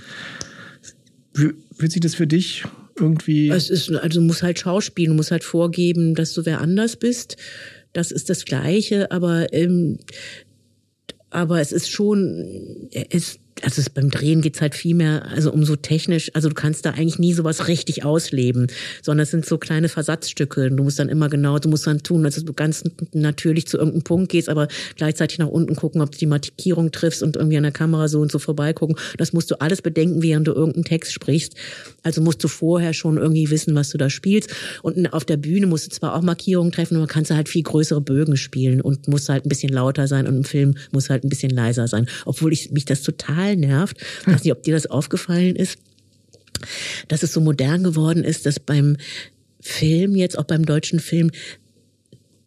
[1.34, 2.64] Wie, fühlt sich das für dich
[2.98, 3.50] irgendwie?
[3.50, 7.38] Ist, also du musst halt schauspielen, du musst halt vorgeben, dass du wer anders bist.
[7.94, 10.00] Das ist das Gleiche, aber ähm,
[11.30, 15.76] aber es ist schon, es, also beim Drehen geht's halt viel mehr, also um so
[15.76, 18.68] technisch, also du kannst da eigentlich nie sowas richtig ausleben,
[19.02, 20.70] sondern es sind so kleine Versatzstücke.
[20.70, 24.04] Du musst dann immer genau, du musst dann tun, dass du ganz natürlich zu irgendeinem
[24.04, 27.64] Punkt gehst, aber gleichzeitig nach unten gucken, ob du die Markierung triffst und irgendwie an
[27.64, 28.98] der Kamera so und so vorbeigucken.
[29.18, 31.56] Das musst du alles bedenken, während du irgendeinen Text sprichst.
[32.04, 34.54] Also musst du vorher schon irgendwie wissen, was du da spielst.
[34.82, 37.64] Und auf der Bühne musst du zwar auch Markierungen treffen, aber kannst du halt viel
[37.64, 41.24] größere Bögen spielen und musst halt ein bisschen lauter sein und im Film muss halt
[41.24, 42.08] ein bisschen leiser sein.
[42.26, 43.98] Obwohl ich mich das total nervt.
[44.22, 45.78] Ich weiß nicht, ob dir das aufgefallen ist,
[47.08, 48.98] dass es so modern geworden ist, dass beim
[49.60, 51.32] Film, jetzt auch beim deutschen Film,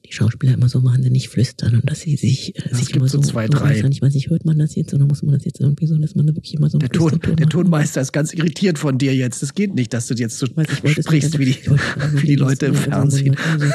[0.08, 3.28] die Schauspieler immer so wahnsinnig flüstern und dass sie sich, äh, sich immer so, so
[3.28, 3.78] zwei, drei.
[3.90, 6.14] Ich weiß nicht, hört man das jetzt oder muss man das jetzt irgendwie so, dass
[6.14, 9.42] man da wirklich immer so der, Ton, der Tonmeister ist ganz irritiert von dir jetzt.
[9.42, 10.46] Es geht nicht, dass du jetzt so
[10.82, 11.56] ich, sprichst wie die,
[12.12, 13.36] wie die Leute im Fernsehen.
[13.36, 13.66] Also,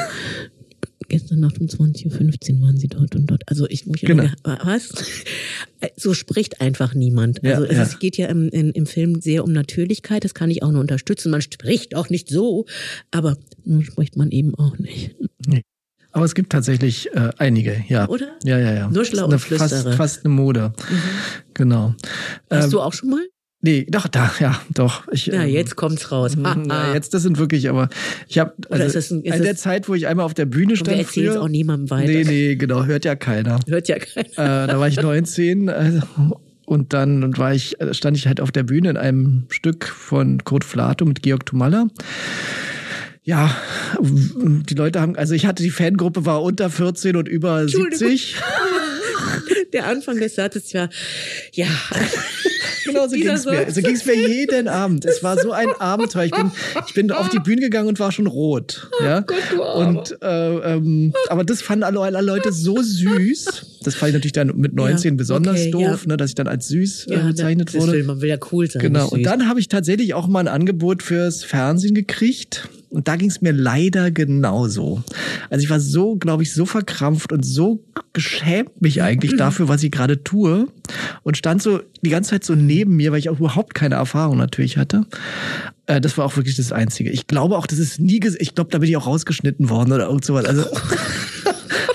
[1.08, 3.42] gestern Nacht um 20.15 Uhr waren sie dort und dort.
[3.46, 4.24] Also ich mich Genau.
[4.42, 4.92] was?
[5.96, 7.40] So spricht einfach niemand.
[7.42, 7.98] Ja, also es ja.
[7.98, 11.30] geht ja im, in, im Film sehr um Natürlichkeit, das kann ich auch nur unterstützen.
[11.30, 12.64] Man spricht auch nicht so,
[13.10, 13.36] aber
[13.66, 15.14] nun spricht man eben auch nicht.
[16.12, 18.08] Aber es gibt tatsächlich äh, einige, ja.
[18.08, 18.28] Oder?
[18.44, 18.88] Ja, ja, ja.
[18.88, 20.72] Nur schlau und fast, fast eine Mode.
[21.54, 21.94] Genau.
[22.48, 23.26] Hast Ähm, du auch schon mal?
[23.66, 25.04] Nee, doch, da, ja, doch.
[25.10, 26.36] Ich, Ja, ähm, jetzt kommt's raus.
[26.44, 26.94] Ha, Na, ha.
[26.94, 27.88] jetzt, das sind wirklich, aber
[28.28, 30.64] ich habe also ist ein- ist in der Zeit, wo ich einmal auf der Bühne
[30.74, 32.12] Und wir stand erzählen es auch niemandem weiter.
[32.12, 33.58] nee, nee, genau, hört ja keiner.
[33.66, 34.28] Hört ja keiner.
[34.64, 36.00] äh, da war ich 19 äh,
[36.66, 40.44] und dann war ich, äh, stand ich halt auf der Bühne in einem Stück von
[40.44, 41.86] Kurt Flato mit Georg Tomalla.
[43.26, 43.56] Ja,
[44.02, 48.08] die Leute haben, also ich hatte die Fangruppe war unter 14 und über Entschuldigung.
[48.10, 48.36] 70.
[49.72, 50.88] Der Anfang des Satzes war,
[51.52, 51.66] ja,
[52.84, 53.70] Genau so Dieser ging's mir.
[53.70, 55.04] So ging's mir jeden Abend.
[55.04, 56.24] Es war so ein Abenteuer.
[56.24, 56.50] Ich bin,
[56.86, 58.90] ich bin auf die Bühne gegangen und war schon rot.
[59.02, 59.20] Ja.
[59.20, 60.00] Gott, du Armer.
[60.00, 63.80] und äh, ähm, aber das fanden alle, alle Leute so süß.
[63.82, 66.08] Das fand ich natürlich dann mit 19 Ja, besonders okay, doof, ja.
[66.08, 67.92] ne, dass ich dann als süß äh, ja bezeichnet das wurde.
[67.92, 68.82] Will, man will ja cool sein.
[68.82, 69.08] Genau.
[69.08, 72.68] Und dann habe ich tatsächlich auch mal ein Angebot fürs Fernsehen gekriegt.
[72.94, 75.02] Und da ging es mir leider genauso.
[75.50, 79.82] Also ich war so, glaube ich, so verkrampft und so geschämt mich eigentlich dafür, was
[79.82, 80.68] ich gerade tue.
[81.22, 84.36] Und stand so die ganze Zeit so neben mir, weil ich auch überhaupt keine Erfahrung
[84.38, 85.06] natürlich hatte.
[85.86, 87.10] Äh, das war auch wirklich das Einzige.
[87.10, 90.06] Ich glaube auch, das ist nie, ich glaube, da bin ich auch rausgeschnitten worden oder
[90.06, 90.44] irgend sowas.
[90.44, 90.64] Also,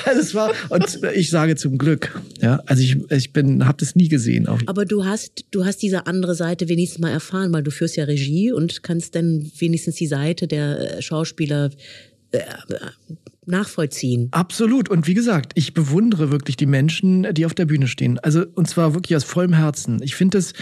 [0.10, 4.08] also war, und ich sage zum Glück, ja, also ich, ich bin, habe das nie
[4.08, 4.48] gesehen.
[4.48, 7.96] Auf, Aber du hast, du hast diese andere Seite wenigstens mal erfahren, weil du führst
[7.96, 11.70] ja Regie und kannst dann wenigstens die Seite der äh, Schauspieler
[12.32, 12.42] äh,
[13.50, 14.30] nachvollziehen.
[14.32, 14.90] Absolut.
[14.90, 18.20] Und wie gesagt, ich bewundere wirklich die Menschen, die auf der Bühne stehen.
[18.20, 20.02] Also, und zwar wirklich aus vollem Herzen.
[20.02, 20.54] Ich finde es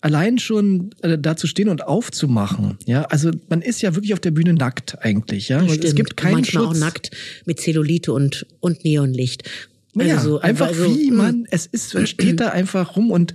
[0.00, 2.78] allein schon äh, da zu stehen und aufzumachen.
[2.86, 5.48] Ja, also man ist ja wirklich auf der Bühne nackt eigentlich.
[5.48, 6.76] Ja, es gibt keinen Manchmal Schutz.
[6.76, 7.10] auch nackt
[7.46, 9.48] mit Zellulite und, und Neonlicht.
[9.94, 11.14] Ja, Also so- einfach also, wie mm.
[11.16, 13.34] man, es ist, man steht da einfach rum und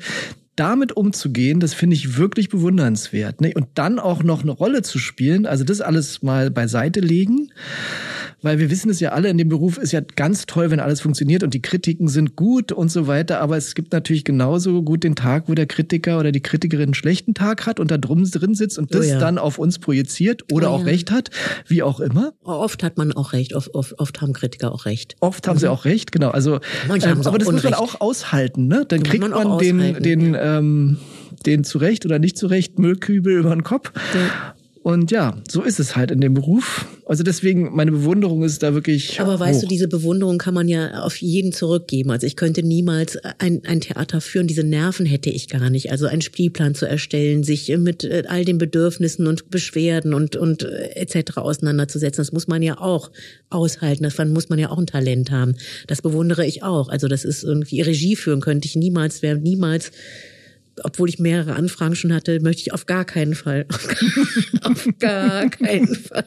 [0.57, 3.41] damit umzugehen, das finde ich wirklich bewundernswert.
[3.41, 3.53] Ne?
[3.55, 7.49] Und dann auch noch eine Rolle zu spielen, also das alles mal beiseite legen.
[8.43, 11.01] Weil wir wissen es ja alle, in dem Beruf ist ja ganz toll, wenn alles
[11.01, 13.39] funktioniert und die Kritiken sind gut und so weiter.
[13.41, 16.93] Aber es gibt natürlich genauso gut den Tag, wo der Kritiker oder die Kritikerin einen
[16.93, 19.19] schlechten Tag hat und da drum drin sitzt und Oh das ja.
[19.19, 20.85] dann auf uns projiziert oder Oh auch ja.
[20.85, 21.31] recht hat,
[21.67, 22.33] wie auch immer.
[22.43, 25.15] Oft hat man auch recht, oft, oft, oft haben Kritiker auch recht.
[25.19, 26.29] Oft haben sie auch recht, genau.
[26.29, 26.87] Also, Mhm.
[26.87, 27.95] Manche haben sie aber auch das muss man Unrecht.
[27.95, 28.85] auch aushalten, ne?
[28.87, 30.97] Dann kriegt man man, auch den, den, ähm,
[31.45, 33.91] den zurecht oder nicht zurecht Müllkübel über den Kopf.
[34.87, 36.85] Und ja, so ist es halt in dem Beruf.
[37.05, 39.19] Also deswegen, meine Bewunderung ist da wirklich.
[39.19, 42.09] Aber weißt du, diese Bewunderung kann man ja auf jeden zurückgeben.
[42.09, 44.47] Also ich könnte niemals ein, ein Theater führen.
[44.47, 45.91] Diese Nerven hätte ich gar nicht.
[45.91, 50.63] Also einen Spielplan zu erstellen, sich mit äh, all den Bedürfnissen und Beschwerden und, und
[50.63, 51.35] äh, etc.
[51.35, 53.11] auseinanderzusetzen, das muss man ja auch
[53.49, 54.03] aushalten.
[54.03, 55.55] Davon muss man ja auch ein Talent haben.
[55.87, 56.87] Das bewundere ich auch.
[56.87, 59.91] Also das ist irgendwie Regie führen könnte ich niemals, wäre niemals
[60.83, 63.65] obwohl ich mehrere Anfragen schon hatte, möchte ich auf gar keinen Fall.
[64.63, 66.25] Auf gar keinen Fall.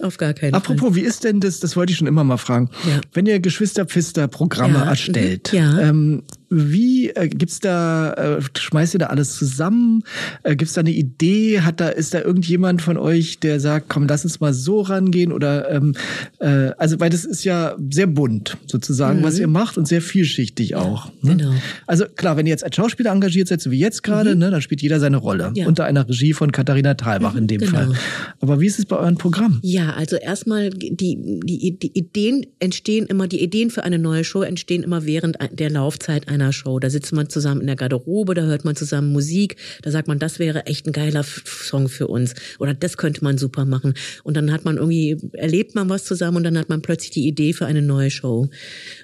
[0.00, 0.58] Auf gar keinen Fall.
[0.58, 3.00] Apropos, wie ist denn das, das wollte ich schon immer mal fragen, Ja.
[3.12, 5.78] wenn ihr Geschwister-Pfister-Programme Ja, erstellt, mhm, ja.
[5.80, 10.04] ähm, wie äh, gibt's da, äh, schmeißt ihr da alles zusammen?
[10.44, 11.62] Äh, gibt's da eine Idee?
[11.62, 15.32] Hat da, ist da irgendjemand von euch, der sagt, komm, lass uns mal so rangehen?
[15.32, 15.94] Oder ähm,
[16.38, 20.76] äh, also, weil das ist ja sehr bunt, sozusagen, was ihr macht und sehr vielschichtig
[20.76, 21.06] auch.
[21.22, 21.34] Ne?
[21.34, 21.38] Mhm.
[21.38, 21.54] Genau.
[21.88, 24.62] Also klar, wenn ihr jetzt als Schauspieler engagiert seid, so wie jetzt gerade, ne, dann
[24.62, 25.50] spielt jeder seine Rolle.
[25.50, 25.56] Mhm.
[25.56, 25.66] Ja.
[25.66, 27.72] Unter einer Regie von Katharina Thalbach in dem genau.
[27.72, 27.92] Fall.
[28.40, 29.33] Aber wie ist es bei euren Programmen?
[29.34, 29.58] Programm?
[29.62, 34.42] Ja, also erstmal die, die, die Ideen entstehen immer, die Ideen für eine neue Show
[34.42, 36.78] entstehen immer während der Laufzeit einer Show.
[36.78, 40.18] Da sitzt man zusammen in der Garderobe, da hört man zusammen Musik, da sagt man,
[40.18, 43.94] das wäre echt ein geiler Song für uns oder das könnte man super machen.
[44.22, 47.26] Und dann hat man irgendwie, erlebt man was zusammen und dann hat man plötzlich die
[47.26, 48.48] Idee für eine neue Show.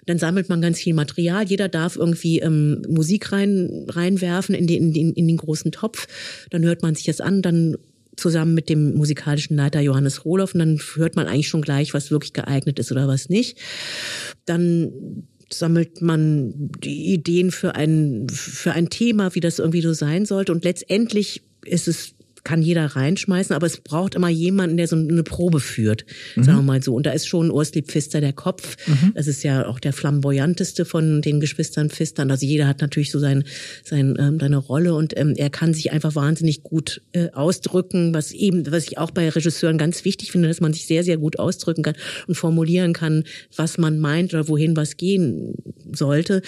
[0.06, 4.82] Dann sammelt man ganz viel Material, jeder darf irgendwie ähm, Musik rein, reinwerfen in den,
[4.82, 6.06] in, den, in den großen Topf,
[6.50, 7.76] dann hört man sich das an, dann
[8.20, 12.10] zusammen mit dem musikalischen Leiter Johannes Rohloff und dann hört man eigentlich schon gleich, was
[12.10, 13.58] wirklich geeignet ist oder was nicht.
[14.44, 20.24] Dann sammelt man die Ideen für ein, für ein Thema, wie das irgendwie so sein
[20.26, 22.14] sollte und letztendlich ist es
[22.44, 26.04] kann jeder reinschmeißen, aber es braucht immer jemanden, der so eine Probe führt,
[26.36, 26.44] mhm.
[26.44, 26.94] sagen wir mal so.
[26.94, 28.76] Und da ist schon Ursli Pfister der Kopf.
[28.86, 29.12] Mhm.
[29.14, 32.30] Das ist ja auch der flamboyanteste von den Geschwistern Pfistern.
[32.30, 33.44] Also jeder hat natürlich so sein,
[33.84, 38.32] sein, ähm, seine Rolle und ähm, er kann sich einfach wahnsinnig gut äh, ausdrücken, was
[38.32, 41.38] eben, was ich auch bei Regisseuren ganz wichtig finde, dass man sich sehr, sehr gut
[41.38, 41.94] ausdrücken kann
[42.26, 43.24] und formulieren kann,
[43.56, 45.54] was man meint oder wohin was gehen
[45.92, 46.42] sollte.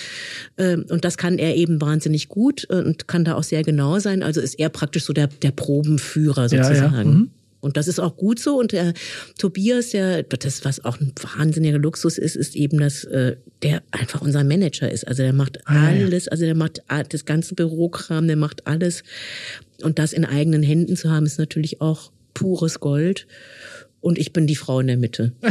[0.56, 3.98] Ähm, und das kann er eben wahnsinnig gut äh, und kann da auch sehr genau
[3.98, 4.22] sein.
[4.22, 6.92] Also ist er praktisch so der, der Probe Probenführer sozusagen.
[6.92, 7.04] Ja, ja.
[7.04, 7.30] Mhm.
[7.60, 8.58] Und das ist auch gut so.
[8.58, 8.92] Und der
[9.38, 14.20] Tobias, der, das, was auch ein wahnsinniger Luxus ist, ist eben, dass äh, der einfach
[14.20, 15.06] unser Manager ist.
[15.06, 19.04] Also der macht ah, alles, also der macht das ganze Bürokram, der macht alles.
[19.82, 23.28] Und das in eigenen Händen zu haben, ist natürlich auch pures Gold.
[24.00, 25.32] Und ich bin die Frau in der Mitte.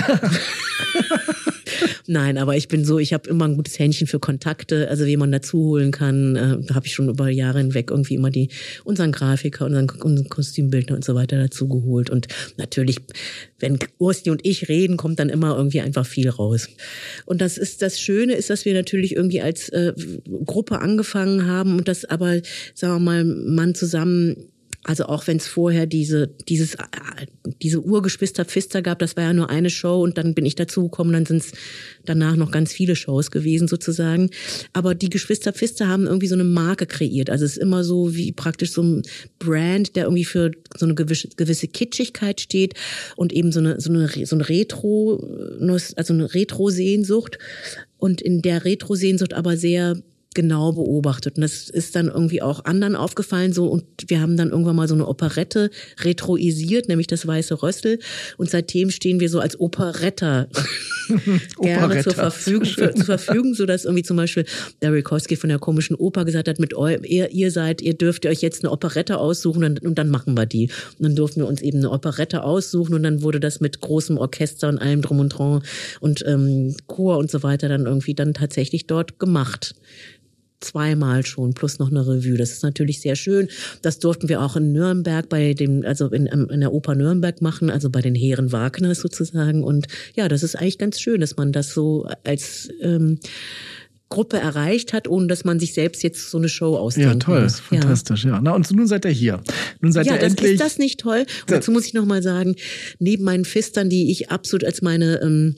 [2.11, 5.15] Nein, aber ich bin so, ich habe immer ein gutes Händchen für Kontakte, also wie
[5.15, 6.35] man dazu holen kann.
[6.35, 8.49] Äh, da habe ich schon über Jahre hinweg irgendwie immer die
[8.83, 12.09] unseren Grafiker, unseren, unseren Kostümbildner und so weiter dazu geholt.
[12.09, 12.97] Und natürlich,
[13.59, 16.67] wenn Ursti und ich reden, kommt dann immer irgendwie einfach viel raus.
[17.25, 19.93] Und das ist das Schöne ist, dass wir natürlich irgendwie als äh,
[20.45, 22.41] Gruppe angefangen haben und das aber,
[22.73, 24.51] sagen wir mal, man zusammen
[24.83, 26.75] also auch wenn es vorher diese, dieses,
[27.61, 31.13] diese Urgeschwister Pfister gab, das war ja nur eine Show und dann bin ich dazugekommen,
[31.13, 31.51] dann sind es
[32.05, 34.31] danach noch ganz viele Shows gewesen sozusagen.
[34.73, 37.29] Aber die Geschwister Pfister haben irgendwie so eine Marke kreiert.
[37.29, 39.03] Also es ist immer so wie praktisch so ein
[39.37, 42.73] Brand, der irgendwie für so eine gewisse, gewisse Kitschigkeit steht
[43.15, 45.23] und eben so eine, so eine, so eine Retro,
[45.95, 47.37] also eine Retro-Sehnsucht.
[47.97, 50.01] Und in der Retro-Sehnsucht aber sehr
[50.33, 51.35] genau beobachtet.
[51.35, 54.87] Und das ist dann irgendwie auch anderen aufgefallen so und wir haben dann irgendwann mal
[54.87, 55.69] so eine Operette
[55.99, 57.99] retroisiert, nämlich das Weiße Rössel.
[58.37, 60.47] Und seitdem stehen wir so als Operetta
[61.61, 64.45] gerne zur Verfügung, für, zur Verfügung, so dass irgendwie zum Beispiel
[64.81, 68.25] der Rikowski von der komischen Oper gesagt hat, mit eu, ihr, ihr seid, ihr dürft
[68.25, 70.69] euch jetzt eine Operette aussuchen und, und dann machen wir die.
[70.97, 74.17] Und dann durften wir uns eben eine Operette aussuchen und dann wurde das mit großem
[74.17, 75.63] Orchester und allem drum und dran
[75.99, 79.75] und ähm, Chor und so weiter dann irgendwie dann tatsächlich dort gemacht
[80.61, 82.37] zweimal schon, plus noch eine Revue.
[82.37, 83.49] Das ist natürlich sehr schön.
[83.81, 87.69] Das durften wir auch in Nürnberg bei dem, also in, in der Oper Nürnberg machen,
[87.69, 89.63] also bei den Heeren Wagner sozusagen.
[89.63, 93.19] Und ja, das ist eigentlich ganz schön, dass man das so als ähm,
[94.11, 97.13] Gruppe erreicht hat, ohne dass man sich selbst jetzt so eine Show ausdenkt.
[97.13, 97.59] Ja, toll, muss.
[97.59, 98.31] fantastisch, ja.
[98.31, 98.41] ja.
[98.43, 99.41] Na, und nun seid ihr hier.
[99.79, 100.51] Nun seid ja, ihr das, endlich.
[100.53, 101.25] Ist das nicht toll?
[101.41, 102.55] Und dazu muss ich nochmal sagen,
[102.99, 105.55] neben meinen Fistern, die ich absolut als meine ähm,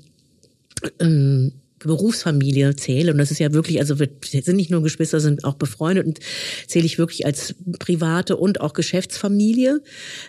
[1.00, 1.52] ähm,
[1.88, 5.56] Berufsfamilie zähle, und das ist ja wirklich, also wir sind nicht nur Geschwister, sind auch
[5.56, 6.20] befreundet und
[6.68, 9.82] zähle ich wirklich als private und auch Geschäftsfamilie,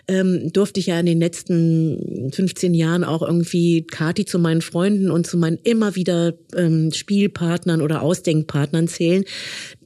[0.07, 5.11] ähm, durfte ich ja in den letzten 15 Jahren auch irgendwie Kati zu meinen Freunden
[5.11, 9.25] und zu meinen immer wieder ähm, Spielpartnern oder Ausdenkpartnern zählen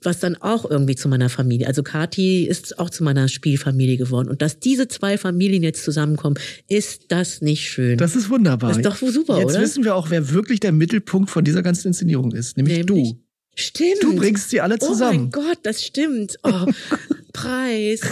[0.04, 4.30] was dann auch irgendwie zu meiner Familie, also Kati ist auch zu meiner Spielfamilie geworden.
[4.30, 6.36] Und dass diese zwei Familien jetzt zusammenkommen,
[6.68, 7.98] ist das nicht schön?
[7.98, 8.70] Das ist wunderbar.
[8.70, 9.54] Das ist doch super, jetzt oder?
[9.56, 13.14] Jetzt wissen wir auch, wer wirklich der Mittelpunkt von dieser ganzen Inszenierung ist, nämlich, nämlich
[13.14, 13.20] du.
[13.56, 14.04] Stimmt.
[14.04, 15.30] Du bringst sie alle zusammen.
[15.34, 16.38] Oh mein Gott, das stimmt.
[16.44, 16.66] Oh,
[17.34, 18.02] Preis.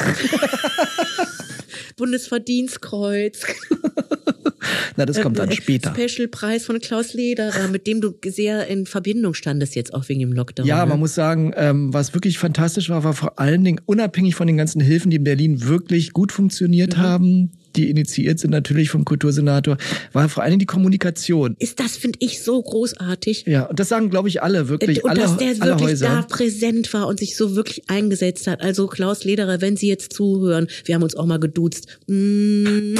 [1.97, 3.45] Bundesverdienstkreuz.
[4.95, 5.93] Na, das kommt dann äh, später.
[5.95, 10.33] Special-Preis von Klaus Lederer, mit dem du sehr in Verbindung standest jetzt auch wegen dem
[10.33, 10.65] Lockdown.
[10.65, 10.89] Ja, ne?
[10.89, 14.57] man muss sagen, ähm, was wirklich fantastisch war, war vor allen Dingen unabhängig von den
[14.57, 17.01] ganzen Hilfen, die in Berlin wirklich gut funktioniert mhm.
[17.01, 19.77] haben, die initiiert sind natürlich vom Kultursenator,
[20.11, 21.55] war vor allen Dingen die Kommunikation.
[21.59, 23.45] Ist das, finde ich, so großartig.
[23.45, 25.03] Ja, und das sagen, glaube ich, alle wirklich.
[25.03, 26.07] Und alle, dass der alle wirklich Häuser.
[26.07, 28.61] da präsent war und sich so wirklich eingesetzt hat.
[28.61, 31.99] Also Klaus Lederer, wenn Sie jetzt zuhören, wir haben uns auch mal geduzt.
[32.09, 32.97] Einen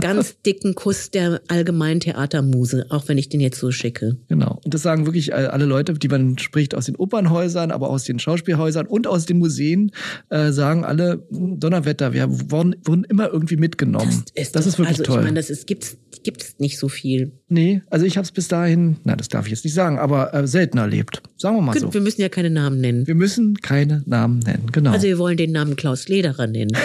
[0.00, 4.18] ganz dicken Kuss der allgemeinen Theatermuse, auch wenn ich den jetzt so schicke.
[4.28, 4.60] Genau.
[4.64, 8.18] Und das sagen wirklich alle Leute, die man spricht aus den Opernhäusern, aber aus den
[8.18, 9.92] Schauspielhäusern und aus den Museen,
[10.28, 14.24] äh, sagen alle, Donnerwetter, wir wurden, wurden immer irgendwie mitgenommen genommen.
[14.34, 15.18] Das ist, das ist wirklich also, toll.
[15.20, 17.32] Ich meine, das ist, gibt's, gibt's nicht so viel.
[17.48, 20.34] Nee, also ich habe es bis dahin, na, das darf ich jetzt nicht sagen, aber
[20.34, 21.22] äh, selten erlebt.
[21.36, 21.92] Sagen wir mal so.
[21.92, 23.06] Wir müssen ja keine Namen nennen.
[23.06, 24.92] Wir müssen keine Namen nennen, genau.
[24.92, 26.72] Also wir wollen den Namen Klaus Lederer nennen.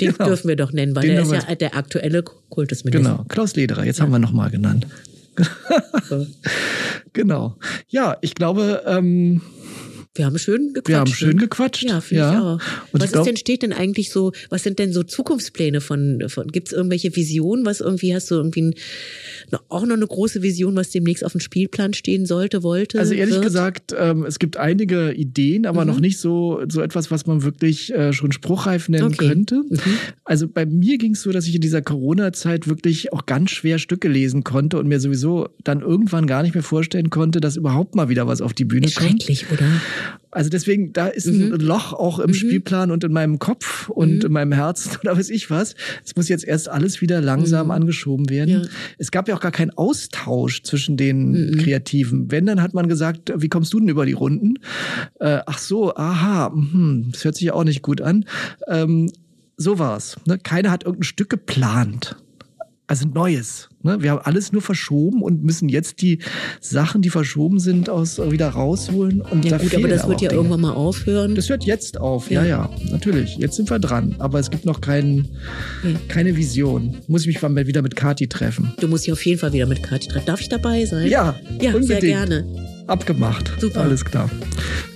[0.00, 0.26] Den Genau.
[0.26, 3.10] dürfen wir doch nennen, weil Den der ist ja der aktuelle Kultusminister.
[3.10, 4.86] Genau, Klaus Lederer, jetzt haben wir nochmal genannt.
[6.08, 6.26] So.
[7.14, 7.56] Genau.
[7.88, 9.40] Ja, ich glaube, ähm,
[10.14, 10.88] Wir haben schön gequatscht.
[10.88, 11.42] wir haben schön ne?
[11.42, 11.82] gequatscht.
[11.84, 12.60] Ja, finde ich auch.
[12.92, 15.80] Und was ich glaub, ist denn, steht denn eigentlich so, was sind denn so Zukunftspläne
[15.80, 18.74] von, von gibt es irgendwelche Visionen, was irgendwie, hast du irgendwie ein,
[19.68, 22.98] auch noch eine große Vision, was demnächst auf dem Spielplan stehen sollte, wollte?
[22.98, 23.44] Also ehrlich wird?
[23.44, 25.90] gesagt, ähm, es gibt einige Ideen, aber Mhm.
[25.90, 29.28] noch nicht so, so etwas, was man wirklich äh, schon spruchreif nennen Okay.
[29.28, 29.62] könnte.
[29.68, 29.78] Mhm.
[30.24, 33.78] Also bei mir ging es so, dass ich in dieser Corona-Zeit wirklich auch ganz schwer
[33.78, 37.94] Stücke lesen konnte und mir sowieso dann irgendwann gar nicht mehr vorstellen konnte, dass überhaupt
[37.94, 39.22] mal wieder was auf die Bühne kommt.
[39.22, 39.66] Schrecklich, oder?
[40.30, 44.32] Also deswegen, da ist ein Loch auch im Spielplan und in meinem Kopf und in
[44.32, 45.74] meinem Herzen oder weiß ich was.
[46.04, 48.62] Es muss jetzt erst alles wieder langsam angeschoben werden.
[48.62, 48.62] Ja.
[48.98, 52.30] Es gab ja auch gar keinen Austausch zwischen den Kreativen.
[52.30, 54.54] Wenn, dann hat man gesagt, wie kommst du denn über die Runden?
[55.18, 58.24] Äh, ach so, aha, mhm, das hört sich ja auch nicht gut an.
[58.66, 59.10] Ähm,
[59.56, 60.16] so war's.
[60.26, 60.38] Ne?
[60.38, 62.16] Keiner hat irgendein Stück geplant.
[62.90, 63.68] Also Neues.
[63.82, 63.98] Ne?
[64.02, 66.20] Wir haben alles nur verschoben und müssen jetzt die
[66.60, 69.20] Sachen, die verschoben sind, aus wieder rausholen.
[69.20, 70.38] Und Ja da gut, aber das wird ja Dinge.
[70.40, 71.34] irgendwann mal aufhören.
[71.34, 72.70] Das hört jetzt auf, ja, Ja.
[72.72, 73.36] ja, natürlich.
[73.36, 75.28] Jetzt sind wir dran, aber es gibt noch kein,
[75.84, 75.90] Ja.
[76.08, 76.96] keine Vision.
[77.08, 78.72] Muss ich mich mal wieder mit Kati treffen.
[78.80, 80.26] Du musst dich auf jeden Fall wieder mit Kathi treffen.
[80.26, 81.06] Darf ich dabei sein?
[81.08, 81.86] Ja, Ja, unbedingt.
[81.86, 82.77] sehr gerne.
[82.88, 83.52] Abgemacht.
[83.60, 83.82] Super.
[83.82, 84.30] Alles klar.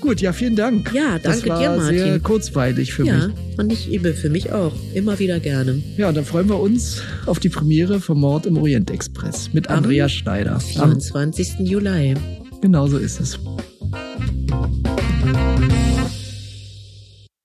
[0.01, 0.93] Gut, ja, vielen Dank.
[0.95, 1.99] Ja, danke das war dir, Martin.
[1.99, 3.24] Sehr kurzweilig für ja, mich.
[3.24, 4.72] Ja, und ich übe für mich auch.
[4.95, 5.82] Immer wieder gerne.
[5.97, 10.09] Ja, dann freuen wir uns auf die Premiere vom Mord im Orientexpress mit Am Andrea
[10.09, 10.59] Schneider.
[10.59, 11.12] 24.
[11.12, 11.68] Am 24.
[11.68, 12.14] Juli.
[12.61, 13.38] Genau so ist es.